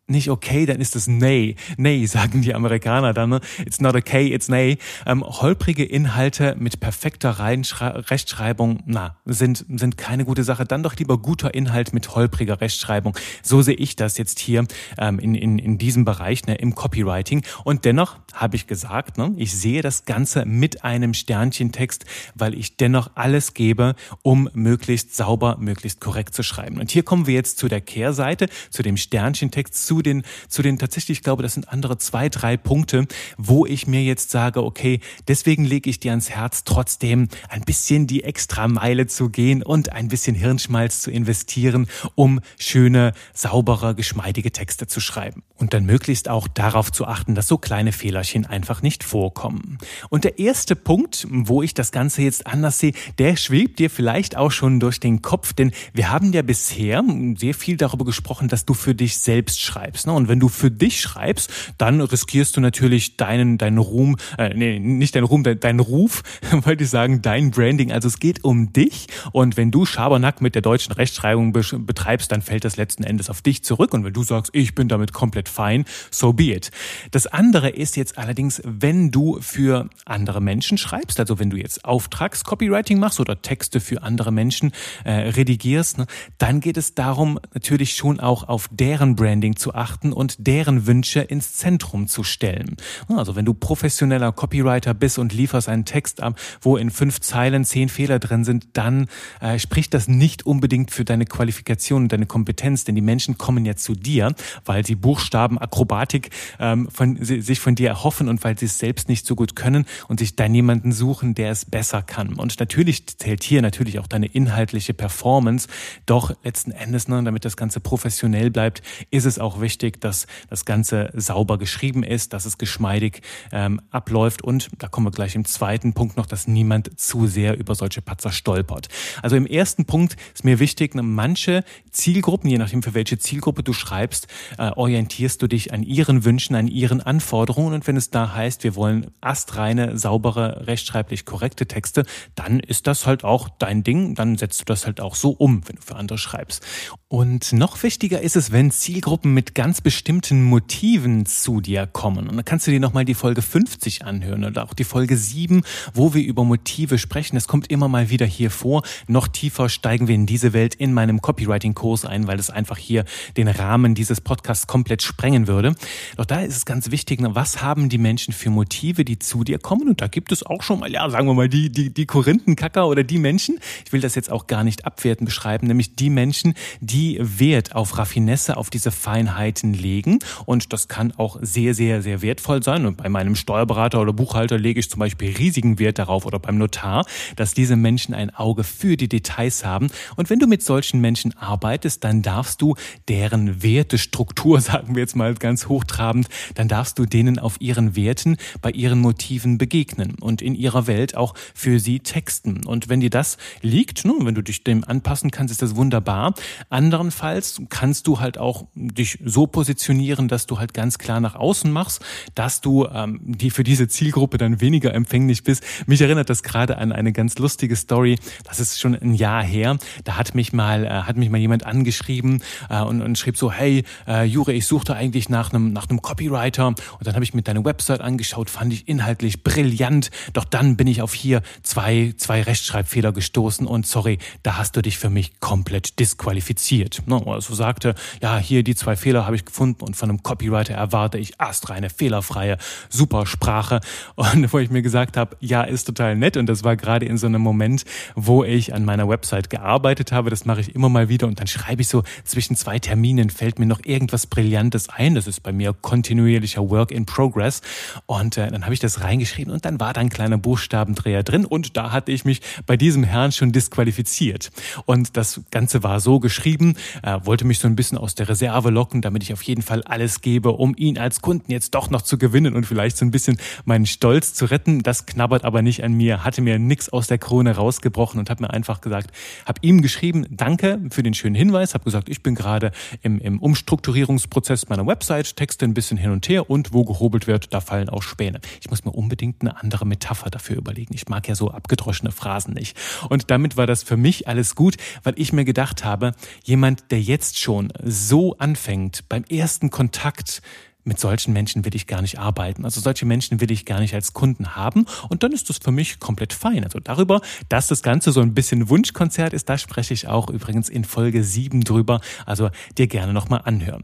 nicht 0.07 0.29
okay, 0.29 0.65
dann 0.65 0.81
ist 0.81 0.97
es 0.97 1.07
nay. 1.07 1.55
Nay, 1.77 2.05
sagen 2.07 2.41
die 2.41 2.53
Amerikaner 2.53 3.13
dann. 3.13 3.29
Ne? 3.29 3.39
It's 3.65 3.79
not 3.79 3.95
okay, 3.95 4.27
it's 4.27 4.49
nay. 4.49 4.77
Ähm, 5.05 5.23
holprige 5.23 5.85
Inhalte 5.85 6.55
mit 6.59 6.81
perfekter 6.81 7.39
Rechtschreibung, 7.39 8.83
na, 8.85 9.15
sind, 9.25 9.65
sind 9.69 9.97
keine 9.97 10.25
gute 10.25 10.43
Sache. 10.43 10.65
Dann 10.65 10.83
doch 10.83 10.95
lieber 10.97 11.17
guter 11.17 11.53
Inhalt 11.53 11.93
mit 11.93 12.15
holpriger 12.15 12.59
Rechtschreibung. 12.59 13.17
So 13.41 13.61
sehe 13.61 13.75
ich 13.75 13.95
das 13.95 14.17
jetzt 14.17 14.39
hier 14.39 14.65
ähm, 14.97 15.19
in, 15.19 15.35
in, 15.35 15.57
in 15.57 15.77
diesem 15.77 16.03
Bereich, 16.03 16.45
ne, 16.47 16.55
im 16.55 16.75
Copywriting. 16.75 17.43
Und 17.63 17.85
dennoch 17.85 18.17
habe 18.33 18.57
ich 18.57 18.67
gesagt, 18.67 19.17
ne, 19.17 19.33
ich 19.37 19.53
sehe 19.55 19.81
das 19.81 20.03
Ganze 20.03 20.45
mit 20.45 20.83
einem 20.83 21.13
Sternchentext, 21.13 22.03
weil 22.35 22.55
ich 22.55 22.75
dennoch 22.75 23.11
alles 23.15 23.53
gebe, 23.53 23.95
um 24.21 24.49
möglichst 24.53 25.15
sauber, 25.15 25.55
möglichst 25.59 26.01
korrekt 26.01 26.35
zu 26.35 26.43
schreiben. 26.43 26.81
Und 26.81 26.91
hier 26.91 27.03
kommen 27.03 27.25
wir 27.25 27.35
jetzt 27.35 27.57
zu 27.57 27.69
der 27.69 27.79
Kehrseite, 27.79 28.49
zu 28.69 28.83
dem 28.83 28.97
Sternchentext, 28.97 29.85
zu 29.85 29.92
den, 30.01 30.23
zu 30.47 30.61
den 30.61 30.79
tatsächlich, 30.79 31.19
ich 31.19 31.23
glaube, 31.23 31.43
das 31.43 31.53
sind 31.53 31.69
andere 31.69 31.97
zwei, 31.97 32.29
drei 32.29 32.57
Punkte, 32.57 33.05
wo 33.37 33.65
ich 33.65 33.87
mir 33.87 34.01
jetzt 34.03 34.31
sage, 34.31 34.63
okay, 34.63 34.99
deswegen 35.27 35.65
lege 35.65 35.89
ich 35.89 35.99
dir 35.99 36.11
ans 36.11 36.29
Herz, 36.29 36.63
trotzdem 36.63 37.27
ein 37.49 37.61
bisschen 37.61 38.07
die 38.07 38.23
extra 38.23 38.67
Meile 38.67 39.07
zu 39.07 39.29
gehen 39.29 39.63
und 39.63 39.91
ein 39.91 40.07
bisschen 40.07 40.35
Hirnschmalz 40.35 41.01
zu 41.01 41.11
investieren, 41.11 41.87
um 42.15 42.39
schöne, 42.57 43.13
saubere, 43.33 43.95
geschmeidige 43.95 44.51
Texte 44.51 44.87
zu 44.87 44.99
schreiben. 44.99 45.43
Und 45.55 45.73
dann 45.73 45.85
möglichst 45.85 46.29
auch 46.29 46.47
darauf 46.47 46.91
zu 46.91 47.05
achten, 47.05 47.35
dass 47.35 47.47
so 47.47 47.57
kleine 47.57 47.91
Fehlerchen 47.91 48.45
einfach 48.45 48.81
nicht 48.81 49.03
vorkommen. 49.03 49.77
Und 50.09 50.23
der 50.23 50.39
erste 50.39 50.75
Punkt, 50.75 51.27
wo 51.29 51.61
ich 51.61 51.73
das 51.73 51.91
Ganze 51.91 52.21
jetzt 52.21 52.47
anders 52.47 52.79
sehe, 52.79 52.93
der 53.17 53.35
schwebt 53.35 53.79
dir 53.79 53.89
vielleicht 53.89 54.35
auch 54.35 54.51
schon 54.51 54.79
durch 54.79 54.99
den 54.99 55.21
Kopf, 55.21 55.53
denn 55.53 55.71
wir 55.93 56.11
haben 56.11 56.33
ja 56.33 56.41
bisher 56.41 57.03
sehr 57.37 57.53
viel 57.53 57.77
darüber 57.77 58.05
gesprochen, 58.05 58.47
dass 58.47 58.65
du 58.65 58.73
für 58.73 58.95
dich 58.95 59.17
selbst 59.17 59.61
schreibst 59.61 59.82
schreibst. 59.83 60.07
Ne? 60.07 60.13
Und 60.13 60.27
wenn 60.27 60.39
du 60.39 60.47
für 60.47 60.71
dich 60.71 61.01
schreibst, 61.01 61.51
dann 61.77 62.01
riskierst 62.01 62.55
du 62.55 62.61
natürlich 62.61 63.17
deinen, 63.17 63.57
deinen 63.57 63.77
Ruhm, 63.77 64.17
äh, 64.37 64.53
nee, 64.53 64.79
nicht 64.79 65.15
deinen 65.15 65.25
Ruhm, 65.25 65.43
deinen, 65.43 65.59
deinen 65.59 65.79
Ruf, 65.79 66.23
wollte 66.51 66.83
ich 66.83 66.89
sagen, 66.89 67.21
dein 67.21 67.51
Branding. 67.51 67.91
Also 67.91 68.07
es 68.07 68.19
geht 68.19 68.43
um 68.43 68.71
dich. 68.71 69.07
Und 69.31 69.57
wenn 69.57 69.71
du 69.71 69.85
Schabernack 69.85 70.41
mit 70.41 70.55
der 70.55 70.61
deutschen 70.61 70.93
Rechtschreibung 70.93 71.51
betreibst, 71.51 72.31
dann 72.31 72.41
fällt 72.41 72.65
das 72.65 72.77
letzten 72.77 73.03
Endes 73.03 73.29
auf 73.29 73.41
dich 73.41 73.63
zurück. 73.63 73.93
Und 73.93 74.03
wenn 74.05 74.13
du 74.13 74.23
sagst, 74.23 74.51
ich 74.55 74.75
bin 74.75 74.87
damit 74.87 75.13
komplett 75.13 75.49
fein, 75.49 75.85
so 76.11 76.33
be 76.33 76.53
it. 76.53 76.71
Das 77.11 77.27
andere 77.27 77.69
ist 77.69 77.97
jetzt 77.97 78.17
allerdings, 78.17 78.61
wenn 78.65 79.11
du 79.11 79.39
für 79.41 79.89
andere 80.05 80.41
Menschen 80.41 80.77
schreibst, 80.77 81.19
also 81.19 81.39
wenn 81.39 81.49
du 81.49 81.57
jetzt 81.57 81.85
Auftrags-Copywriting 81.85 82.99
machst 82.99 83.19
oder 83.19 83.41
Texte 83.41 83.79
für 83.79 84.03
andere 84.03 84.31
Menschen 84.31 84.71
äh, 85.03 85.11
redigierst, 85.11 85.97
ne, 85.97 86.07
dann 86.37 86.59
geht 86.59 86.77
es 86.77 86.95
darum, 86.95 87.39
natürlich 87.53 87.95
schon 87.95 88.19
auch 88.19 88.47
auf 88.47 88.69
deren 88.71 89.15
Branding 89.15 89.55
achten 89.75 90.13
und 90.13 90.35
deren 90.47 90.87
Wünsche 90.87 91.21
ins 91.21 91.53
Zentrum 91.53 92.07
zu 92.07 92.23
stellen. 92.23 92.77
Also 93.09 93.35
wenn 93.35 93.45
du 93.45 93.53
professioneller 93.53 94.31
Copywriter 94.31 94.93
bist 94.93 95.19
und 95.19 95.33
lieferst 95.33 95.69
einen 95.69 95.85
Text 95.85 96.21
ab, 96.21 96.39
wo 96.61 96.77
in 96.77 96.91
fünf 96.91 97.19
Zeilen 97.21 97.65
zehn 97.65 97.89
Fehler 97.89 98.19
drin 98.19 98.43
sind, 98.43 98.67
dann 98.73 99.07
äh, 99.39 99.59
spricht 99.59 99.93
das 99.93 100.07
nicht 100.07 100.45
unbedingt 100.45 100.91
für 100.91 101.05
deine 101.05 101.25
Qualifikation 101.25 102.03
und 102.03 102.11
deine 102.11 102.25
Kompetenz, 102.25 102.83
denn 102.83 102.95
die 102.95 103.01
Menschen 103.01 103.37
kommen 103.37 103.65
ja 103.65 103.75
zu 103.75 103.93
dir, 103.93 104.33
weil 104.65 104.85
sie 104.85 104.95
Buchstaben, 104.95 105.57
Akrobatik 105.57 106.29
ähm, 106.59 106.89
von, 106.91 107.17
sich 107.23 107.59
von 107.59 107.75
dir 107.75 107.89
erhoffen 107.89 108.29
und 108.29 108.43
weil 108.43 108.57
sie 108.57 108.65
es 108.65 108.79
selbst 108.79 109.09
nicht 109.09 109.25
so 109.25 109.35
gut 109.35 109.55
können 109.55 109.85
und 110.07 110.19
sich 110.19 110.35
dann 110.35 110.53
jemanden 110.53 110.91
suchen, 110.91 111.35
der 111.35 111.51
es 111.51 111.65
besser 111.65 112.01
kann. 112.01 112.33
Und 112.33 112.59
natürlich 112.59 113.07
zählt 113.07 113.43
hier 113.43 113.61
natürlich 113.61 113.99
auch 113.99 114.07
deine 114.07 114.27
inhaltliche 114.27 114.93
Performance, 114.93 115.67
doch 116.05 116.33
letzten 116.43 116.71
Endes, 116.71 117.07
ne, 117.07 117.21
damit 117.23 117.45
das 117.45 117.57
Ganze 117.57 117.79
professionell 117.79 118.51
bleibt, 118.51 118.81
ist 119.11 119.25
es 119.25 119.39
auch 119.39 119.59
wichtig, 119.63 119.99
dass 119.99 120.27
das 120.49 120.65
Ganze 120.65 121.09
sauber 121.15 121.57
geschrieben 121.57 122.03
ist, 122.03 122.33
dass 122.33 122.45
es 122.45 122.59
geschmeidig 122.59 123.21
ähm, 123.51 123.81
abläuft 123.89 124.43
und 124.43 124.69
da 124.77 124.87
kommen 124.87 125.07
wir 125.07 125.11
gleich 125.11 125.33
im 125.33 125.45
zweiten 125.45 125.93
Punkt 125.93 126.17
noch, 126.17 126.27
dass 126.27 126.47
niemand 126.47 126.99
zu 126.99 127.25
sehr 127.25 127.57
über 127.57 127.73
solche 127.73 128.03
Patzer 128.03 128.31
stolpert. 128.31 128.89
Also 129.23 129.35
im 129.35 129.47
ersten 129.47 129.85
Punkt 129.85 130.17
ist 130.35 130.45
mir 130.45 130.59
wichtig, 130.59 130.93
manche 130.93 131.63
Zielgruppen, 131.89 132.49
je 132.49 132.59
nachdem 132.59 132.83
für 132.83 132.93
welche 132.93 133.17
Zielgruppe 133.17 133.63
du 133.63 133.73
schreibst, 133.73 134.27
äh, 134.59 134.69
orientierst 134.69 135.41
du 135.41 135.47
dich 135.47 135.73
an 135.73 135.81
ihren 135.81 136.25
Wünschen, 136.25 136.55
an 136.55 136.67
ihren 136.67 137.01
Anforderungen 137.01 137.73
und 137.73 137.87
wenn 137.87 137.97
es 137.97 138.11
da 138.11 138.35
heißt, 138.35 138.63
wir 138.63 138.75
wollen 138.75 139.07
astreine, 139.21 139.97
saubere, 139.97 140.67
rechtschreiblich 140.67 141.25
korrekte 141.25 141.65
Texte, 141.65 142.05
dann 142.35 142.59
ist 142.59 142.85
das 142.85 143.07
halt 143.07 143.23
auch 143.23 143.49
dein 143.57 143.83
Ding, 143.83 144.13
dann 144.13 144.37
setzt 144.37 144.61
du 144.61 144.65
das 144.65 144.85
halt 144.85 145.01
auch 145.01 145.15
so 145.15 145.31
um, 145.31 145.67
wenn 145.67 145.77
du 145.77 145.81
für 145.81 145.95
andere 145.95 146.17
schreibst. 146.17 146.63
Und 147.07 147.53
noch 147.53 147.81
wichtiger 147.83 148.21
ist 148.21 148.35
es, 148.35 148.51
wenn 148.51 148.71
Zielgruppen 148.71 149.33
mit 149.33 149.52
ganz 149.53 149.81
bestimmten 149.81 150.43
Motiven 150.43 151.25
zu 151.25 151.61
dir 151.61 151.87
kommen. 151.87 152.27
Und 152.27 152.35
dann 152.35 152.45
kannst 152.45 152.67
du 152.67 152.71
dir 152.71 152.79
nochmal 152.79 153.05
die 153.05 153.13
Folge 153.13 153.41
50 153.41 154.05
anhören 154.05 154.43
oder 154.43 154.63
auch 154.63 154.73
die 154.73 154.83
Folge 154.83 155.17
7, 155.17 155.63
wo 155.93 156.13
wir 156.13 156.23
über 156.23 156.43
Motive 156.43 156.97
sprechen. 156.97 157.37
Es 157.37 157.47
kommt 157.47 157.69
immer 157.69 157.87
mal 157.87 158.09
wieder 158.09 158.25
hier 158.25 158.51
vor. 158.51 158.83
Noch 159.07 159.27
tiefer 159.27 159.69
steigen 159.69 160.07
wir 160.07 160.15
in 160.15 160.25
diese 160.25 160.53
Welt 160.53 160.75
in 160.75 160.93
meinem 160.93 161.21
Copywriting-Kurs 161.21 162.05
ein, 162.05 162.27
weil 162.27 162.39
es 162.39 162.49
einfach 162.49 162.77
hier 162.77 163.05
den 163.37 163.47
Rahmen 163.47 163.95
dieses 163.95 164.21
Podcasts 164.21 164.67
komplett 164.67 165.01
sprengen 165.01 165.47
würde. 165.47 165.75
Doch 166.17 166.25
da 166.25 166.41
ist 166.41 166.57
es 166.57 166.65
ganz 166.65 166.91
wichtig, 166.91 167.19
was 167.21 167.61
haben 167.61 167.89
die 167.89 167.97
Menschen 167.97 168.33
für 168.33 168.49
Motive, 168.49 169.05
die 169.05 169.19
zu 169.19 169.43
dir 169.43 169.59
kommen? 169.59 169.87
Und 169.89 170.01
da 170.01 170.07
gibt 170.07 170.31
es 170.31 170.45
auch 170.45 170.63
schon 170.63 170.79
mal, 170.79 170.91
ja, 170.91 171.09
sagen 171.09 171.27
wir 171.27 171.33
mal, 171.33 171.49
die, 171.49 171.69
die, 171.69 171.93
die 171.93 172.05
Korinthenkacker 172.05 172.87
oder 172.87 173.03
die 173.03 173.17
Menschen. 173.17 173.59
Ich 173.85 173.93
will 173.93 174.01
das 174.01 174.15
jetzt 174.15 174.31
auch 174.31 174.47
gar 174.47 174.63
nicht 174.63 174.85
abwerten 174.85 175.25
beschreiben, 175.25 175.67
nämlich 175.67 175.95
die 175.95 176.09
Menschen, 176.09 176.53
die 176.81 177.19
Wert 177.21 177.75
auf 177.75 177.97
Raffinesse, 177.97 178.57
auf 178.57 178.69
diese 178.69 178.91
Feinheit 178.91 179.42
Feinheiten 179.43 179.73
legen. 179.73 180.19
Und 180.45 180.71
das 180.71 180.87
kann 180.87 181.11
auch 181.17 181.37
sehr, 181.41 181.73
sehr, 181.73 182.01
sehr 182.01 182.21
wertvoll 182.21 182.63
sein. 182.63 182.85
Und 182.85 182.97
bei 182.97 183.09
meinem 183.09 183.35
Steuerberater 183.35 183.99
oder 183.99 184.13
Buchhalter 184.13 184.57
lege 184.57 184.79
ich 184.79 184.89
zum 184.89 184.99
Beispiel 184.99 185.35
riesigen 185.35 185.79
Wert 185.79 185.99
darauf 185.99 186.25
oder 186.25 186.39
beim 186.39 186.57
Notar, 186.57 187.05
dass 187.35 187.53
diese 187.53 187.75
Menschen 187.75 188.13
ein 188.13 188.33
Auge 188.33 188.63
für 188.63 188.95
die 188.95 189.09
Details 189.09 189.65
haben. 189.65 189.87
Und 190.15 190.29
wenn 190.29 190.39
du 190.39 190.47
mit 190.47 190.63
solchen 190.63 191.01
Menschen 191.01 191.35
arbeitest, 191.37 192.03
dann 192.03 192.21
darfst 192.21 192.61
du 192.61 192.75
deren 193.09 193.61
Wertestruktur, 193.61 194.61
sagen 194.61 194.95
wir 194.95 195.01
jetzt 195.01 195.15
mal 195.15 195.33
ganz 195.33 195.67
hochtrabend, 195.67 196.29
dann 196.55 196.67
darfst 196.67 196.97
du 196.99 197.05
denen 197.05 197.37
auf 197.39 197.59
ihren 197.59 197.95
Werten, 197.95 198.37
bei 198.61 198.71
ihren 198.71 198.99
Motiven 198.99 199.57
begegnen 199.57 200.15
und 200.19 200.41
in 200.41 200.55
ihrer 200.55 200.87
Welt 200.87 201.17
auch 201.17 201.33
für 201.53 201.79
sie 201.79 201.99
texten. 201.99 202.65
Und 202.65 202.87
wenn 202.87 203.01
dir 203.01 203.09
das 203.09 203.37
liegt, 203.61 204.05
ne, 204.05 204.13
wenn 204.21 204.35
du 204.35 204.41
dich 204.41 204.63
dem 204.63 204.83
anpassen 204.83 205.31
kannst, 205.31 205.51
ist 205.51 205.61
das 205.61 205.75
wunderbar. 205.75 206.33
Anderenfalls 206.69 207.61
kannst 207.69 208.07
du 208.07 208.19
halt 208.19 208.37
auch 208.37 208.65
dich 208.75 209.19
so 209.33 209.47
positionieren, 209.47 210.27
dass 210.27 210.45
du 210.45 210.59
halt 210.59 210.73
ganz 210.73 210.97
klar 210.97 211.19
nach 211.19 211.35
außen 211.35 211.71
machst, 211.71 212.01
dass 212.35 212.61
du 212.61 212.85
ähm, 212.85 213.19
die 213.23 213.49
für 213.49 213.63
diese 213.63 213.87
Zielgruppe 213.87 214.37
dann 214.37 214.61
weniger 214.61 214.93
empfänglich 214.93 215.43
bist. 215.43 215.63
Mich 215.87 216.01
erinnert 216.01 216.29
das 216.29 216.43
gerade 216.43 216.77
an 216.77 216.91
eine 216.91 217.11
ganz 217.11 217.37
lustige 217.39 217.75
Story. 217.75 218.17
Das 218.45 218.59
ist 218.59 218.79
schon 218.79 218.95
ein 218.95 219.13
Jahr 219.13 219.43
her. 219.43 219.77
Da 220.03 220.17
hat 220.17 220.35
mich 220.35 220.53
mal, 220.53 220.85
äh, 220.85 220.89
hat 220.89 221.17
mich 221.17 221.29
mal 221.29 221.39
jemand 221.39 221.65
angeschrieben 221.65 222.41
äh, 222.69 222.81
und, 222.81 223.01
und 223.01 223.17
schrieb 223.17 223.37
so, 223.37 223.51
hey, 223.51 223.83
äh, 224.07 224.23
Jure, 224.23 224.53
ich 224.53 224.65
suchte 224.67 224.95
eigentlich 224.95 225.29
nach 225.29 225.51
einem, 225.51 225.73
nach 225.73 225.89
einem 225.89 226.01
Copywriter. 226.01 226.67
Und 226.67 226.77
dann 227.01 227.15
habe 227.15 227.23
ich 227.23 227.33
mir 227.33 227.41
deine 227.41 227.65
Website 227.65 228.01
angeschaut, 228.01 228.49
fand 228.49 228.71
ich 228.71 228.87
inhaltlich 228.87 229.43
brillant. 229.43 230.11
Doch 230.33 230.45
dann 230.45 230.77
bin 230.77 230.87
ich 230.87 231.01
auf 231.01 231.13
hier 231.13 231.41
zwei, 231.63 232.13
zwei 232.17 232.41
Rechtschreibfehler 232.43 233.11
gestoßen 233.11 233.65
und 233.65 233.87
sorry, 233.87 234.19
da 234.43 234.57
hast 234.57 234.75
du 234.75 234.81
dich 234.81 234.97
für 234.97 235.09
mich 235.09 235.39
komplett 235.39 235.99
disqualifiziert. 235.99 237.01
Ne? 237.07 237.21
Also 237.25 237.55
sagte, 237.55 237.95
ja, 238.21 238.37
hier 238.37 238.63
die 238.63 238.75
zwei 238.75 238.95
Fehler 238.95 239.22
habe 239.25 239.35
ich 239.35 239.45
gefunden 239.45 239.83
und 239.83 239.95
von 239.95 240.09
einem 240.09 240.23
Copywriter 240.23 240.73
erwarte 240.73 241.17
ich 241.17 241.39
astreine, 241.39 241.89
fehlerfreie, 241.89 242.57
super 242.89 243.25
Sprache. 243.25 243.81
Und 244.15 244.53
wo 244.53 244.59
ich 244.59 244.69
mir 244.69 244.81
gesagt 244.81 245.17
habe, 245.17 245.35
ja, 245.39 245.63
ist 245.63 245.85
total 245.85 246.15
nett. 246.15 246.37
Und 246.37 246.47
das 246.47 246.63
war 246.63 246.75
gerade 246.75 247.05
in 247.05 247.17
so 247.17 247.27
einem 247.27 247.41
Moment, 247.41 247.85
wo 248.15 248.43
ich 248.43 248.73
an 248.73 248.85
meiner 248.85 249.07
Website 249.07 249.49
gearbeitet 249.49 250.11
habe. 250.11 250.29
Das 250.29 250.45
mache 250.45 250.61
ich 250.61 250.75
immer 250.75 250.89
mal 250.89 251.09
wieder 251.09 251.27
und 251.27 251.39
dann 251.39 251.47
schreibe 251.47 251.81
ich 251.81 251.87
so 251.87 252.03
zwischen 252.23 252.55
zwei 252.55 252.79
Terminen 252.79 253.29
fällt 253.29 253.59
mir 253.59 253.65
noch 253.65 253.81
irgendwas 253.83 254.27
Brillantes 254.27 254.89
ein. 254.89 255.15
Das 255.15 255.27
ist 255.27 255.41
bei 255.41 255.51
mir 255.51 255.73
kontinuierlicher 255.73 256.69
Work 256.69 256.91
in 256.91 257.05
Progress. 257.05 257.61
Und 258.05 258.37
äh, 258.37 258.49
dann 258.49 258.63
habe 258.63 258.73
ich 258.73 258.79
das 258.79 259.01
reingeschrieben 259.01 259.53
und 259.53 259.65
dann 259.65 259.79
war 259.79 259.93
da 259.93 260.01
ein 260.01 260.09
kleiner 260.09 260.37
Buchstabendreher 260.37 261.23
drin 261.23 261.45
und 261.45 261.77
da 261.77 261.91
hatte 261.91 262.11
ich 262.11 262.25
mich 262.25 262.41
bei 262.65 262.77
diesem 262.77 263.03
Herrn 263.03 263.31
schon 263.31 263.51
disqualifiziert. 263.51 264.51
Und 264.85 265.17
das 265.17 265.41
Ganze 265.51 265.83
war 265.83 265.99
so 265.99 266.19
geschrieben, 266.19 266.75
äh, 267.01 267.19
wollte 267.23 267.45
mich 267.45 267.59
so 267.59 267.67
ein 267.67 267.75
bisschen 267.75 267.97
aus 267.97 268.15
der 268.15 268.29
Reserve 268.29 268.69
locken, 268.69 269.01
damit 269.03 269.23
ich 269.23 269.33
auf 269.33 269.41
jeden 269.43 269.61
Fall 269.61 269.83
alles 269.83 270.21
gebe, 270.21 270.51
um 270.51 270.73
ihn 270.77 270.97
als 270.97 271.21
Kunden 271.21 271.51
jetzt 271.51 271.75
doch 271.75 271.89
noch 271.89 272.01
zu 272.01 272.17
gewinnen 272.17 272.55
und 272.55 272.65
vielleicht 272.65 272.97
so 272.97 273.05
ein 273.05 273.11
bisschen 273.11 273.37
meinen 273.65 273.85
Stolz 273.85 274.33
zu 274.33 274.45
retten. 274.45 274.83
Das 274.83 275.05
knabbert 275.05 275.43
aber 275.43 275.61
nicht 275.61 275.83
an 275.83 275.93
mir, 275.93 276.23
hatte 276.23 276.41
mir 276.41 276.59
nichts 276.59 276.89
aus 276.89 277.07
der 277.07 277.17
Krone 277.17 277.55
rausgebrochen 277.55 278.19
und 278.19 278.29
habe 278.29 278.43
mir 278.43 278.49
einfach 278.51 278.81
gesagt, 278.81 279.11
habe 279.45 279.59
ihm 279.61 279.81
geschrieben, 279.81 280.25
danke 280.29 280.79
für 280.89 281.03
den 281.03 281.13
schönen 281.13 281.35
Hinweis, 281.35 281.73
habe 281.73 281.83
gesagt, 281.83 282.09
ich 282.09 282.23
bin 282.23 282.35
gerade 282.35 282.71
im, 283.01 283.19
im 283.19 283.39
Umstrukturierungsprozess 283.39 284.69
meiner 284.69 284.85
Website, 284.85 285.35
Texte 285.35 285.65
ein 285.65 285.73
bisschen 285.73 285.97
hin 285.97 286.11
und 286.11 286.27
her 286.29 286.49
und 286.49 286.73
wo 286.73 286.83
gehobelt 286.83 287.27
wird, 287.27 287.53
da 287.53 287.61
fallen 287.61 287.89
auch 287.89 288.03
Späne. 288.03 288.39
Ich 288.61 288.69
muss 288.69 288.85
mir 288.85 288.91
unbedingt 288.91 289.41
eine 289.41 289.61
andere 289.61 289.85
Metapher 289.85 290.29
dafür 290.29 290.57
überlegen. 290.57 290.93
Ich 290.93 291.07
mag 291.07 291.27
ja 291.27 291.35
so 291.35 291.51
abgedroschene 291.51 292.11
Phrasen 292.11 292.53
nicht. 292.53 292.77
Und 293.09 293.31
damit 293.31 293.57
war 293.57 293.67
das 293.67 293.83
für 293.83 293.97
mich 293.97 294.27
alles 294.27 294.55
gut, 294.55 294.77
weil 295.03 295.13
ich 295.17 295.33
mir 295.33 295.45
gedacht 295.45 295.83
habe, 295.83 296.13
jemand, 296.43 296.91
der 296.91 297.01
jetzt 297.01 297.39
schon 297.39 297.71
so 297.83 298.37
anfängt, 298.37 298.92
beim 299.01 299.23
ersten 299.29 299.69
Kontakt 299.69 300.41
mit 300.83 300.99
solchen 300.99 301.33
Menschen 301.33 301.65
will 301.65 301.75
ich 301.75 301.87
gar 301.87 302.01
nicht 302.01 302.19
arbeiten. 302.19 302.65
Also 302.65 302.81
solche 302.81 303.05
Menschen 303.05 303.39
will 303.39 303.51
ich 303.51 303.65
gar 303.65 303.79
nicht 303.79 303.93
als 303.93 304.13
Kunden 304.13 304.55
haben. 304.55 304.85
Und 305.09 305.23
dann 305.23 305.31
ist 305.31 305.49
das 305.49 305.57
für 305.57 305.71
mich 305.71 305.99
komplett 305.99 306.33
fein. 306.33 306.63
Also 306.63 306.79
darüber, 306.79 307.21
dass 307.49 307.67
das 307.67 307.81
Ganze 307.83 308.11
so 308.11 308.21
ein 308.21 308.33
bisschen 308.33 308.69
Wunschkonzert 308.69 309.33
ist, 309.33 309.49
da 309.49 309.57
spreche 309.57 309.93
ich 309.93 310.07
auch 310.07 310.29
übrigens 310.29 310.69
in 310.69 310.83
Folge 310.83 311.23
7 311.23 311.63
drüber. 311.63 312.01
Also 312.25 312.49
dir 312.77 312.87
gerne 312.87 313.13
nochmal 313.13 313.41
anhören. 313.45 313.83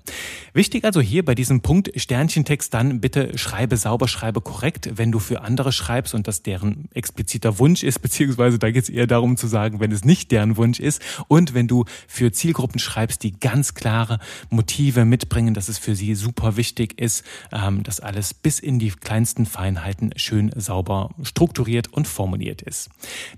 Wichtig 0.53 0.84
also 0.84 1.01
hier 1.01 1.24
bei 1.24 1.36
diesem 1.36 1.62
Punkt 1.62 1.91
Sternchentext 1.96 2.74
dann 2.74 3.00
bitte 3.00 3.38
schreibe 3.38 3.77
sauber, 3.77 4.08
schreibe 4.08 4.41
korrekt, 4.41 4.91
wenn 4.96 5.12
du 5.12 5.20
für 5.20 5.41
andere 5.41 5.72
schreibst 5.72 6.13
und 6.13 6.27
das 6.27 6.44
deren 6.44 6.89
expliziter 6.94 7.60
Wunsch 7.60 7.84
ist, 7.84 8.00
beziehungsweise 8.00 8.60
da 8.60 8.72
geht 8.72 8.84
es 8.84 8.89
eher 8.89 9.08
darum 9.08 9.38
zu 9.38 9.48
sagen, 9.48 9.79
wenn 9.79 9.91
es 9.91 10.03
nicht 10.03 10.32
deren 10.32 10.58
Wunsch 10.58 10.79
ist. 10.79 11.01
Und 11.27 11.53
wenn 11.53 11.68
du 11.68 11.86
für 12.08 12.32
Zielgruppen 12.32 12.79
schreibst, 12.79 13.24
die 13.24 13.32
ganz 13.39 13.74
klare 13.74 14.20
Motive 14.50 15.06
mitbringen, 15.06 15.53
das 15.53 15.70
ist 15.70 15.79
für 15.79 15.96
sie 15.96 16.15
super 16.15 16.58
wichtig 16.58 16.88
wichtig 16.89 17.00
ist, 17.00 17.24
ähm, 17.51 17.84
dass 17.84 18.00
alles 18.00 18.34
bis 18.34 18.60
in 18.60 18.79
die 18.79 18.89
kleinsten 18.89 19.46
Feinheiten 19.46 20.12
schön 20.15 20.51
sauber 20.55 21.10
strukturiert 21.24 21.88
und 21.91 22.08
formuliert 22.08 22.62
ist. 22.62 22.89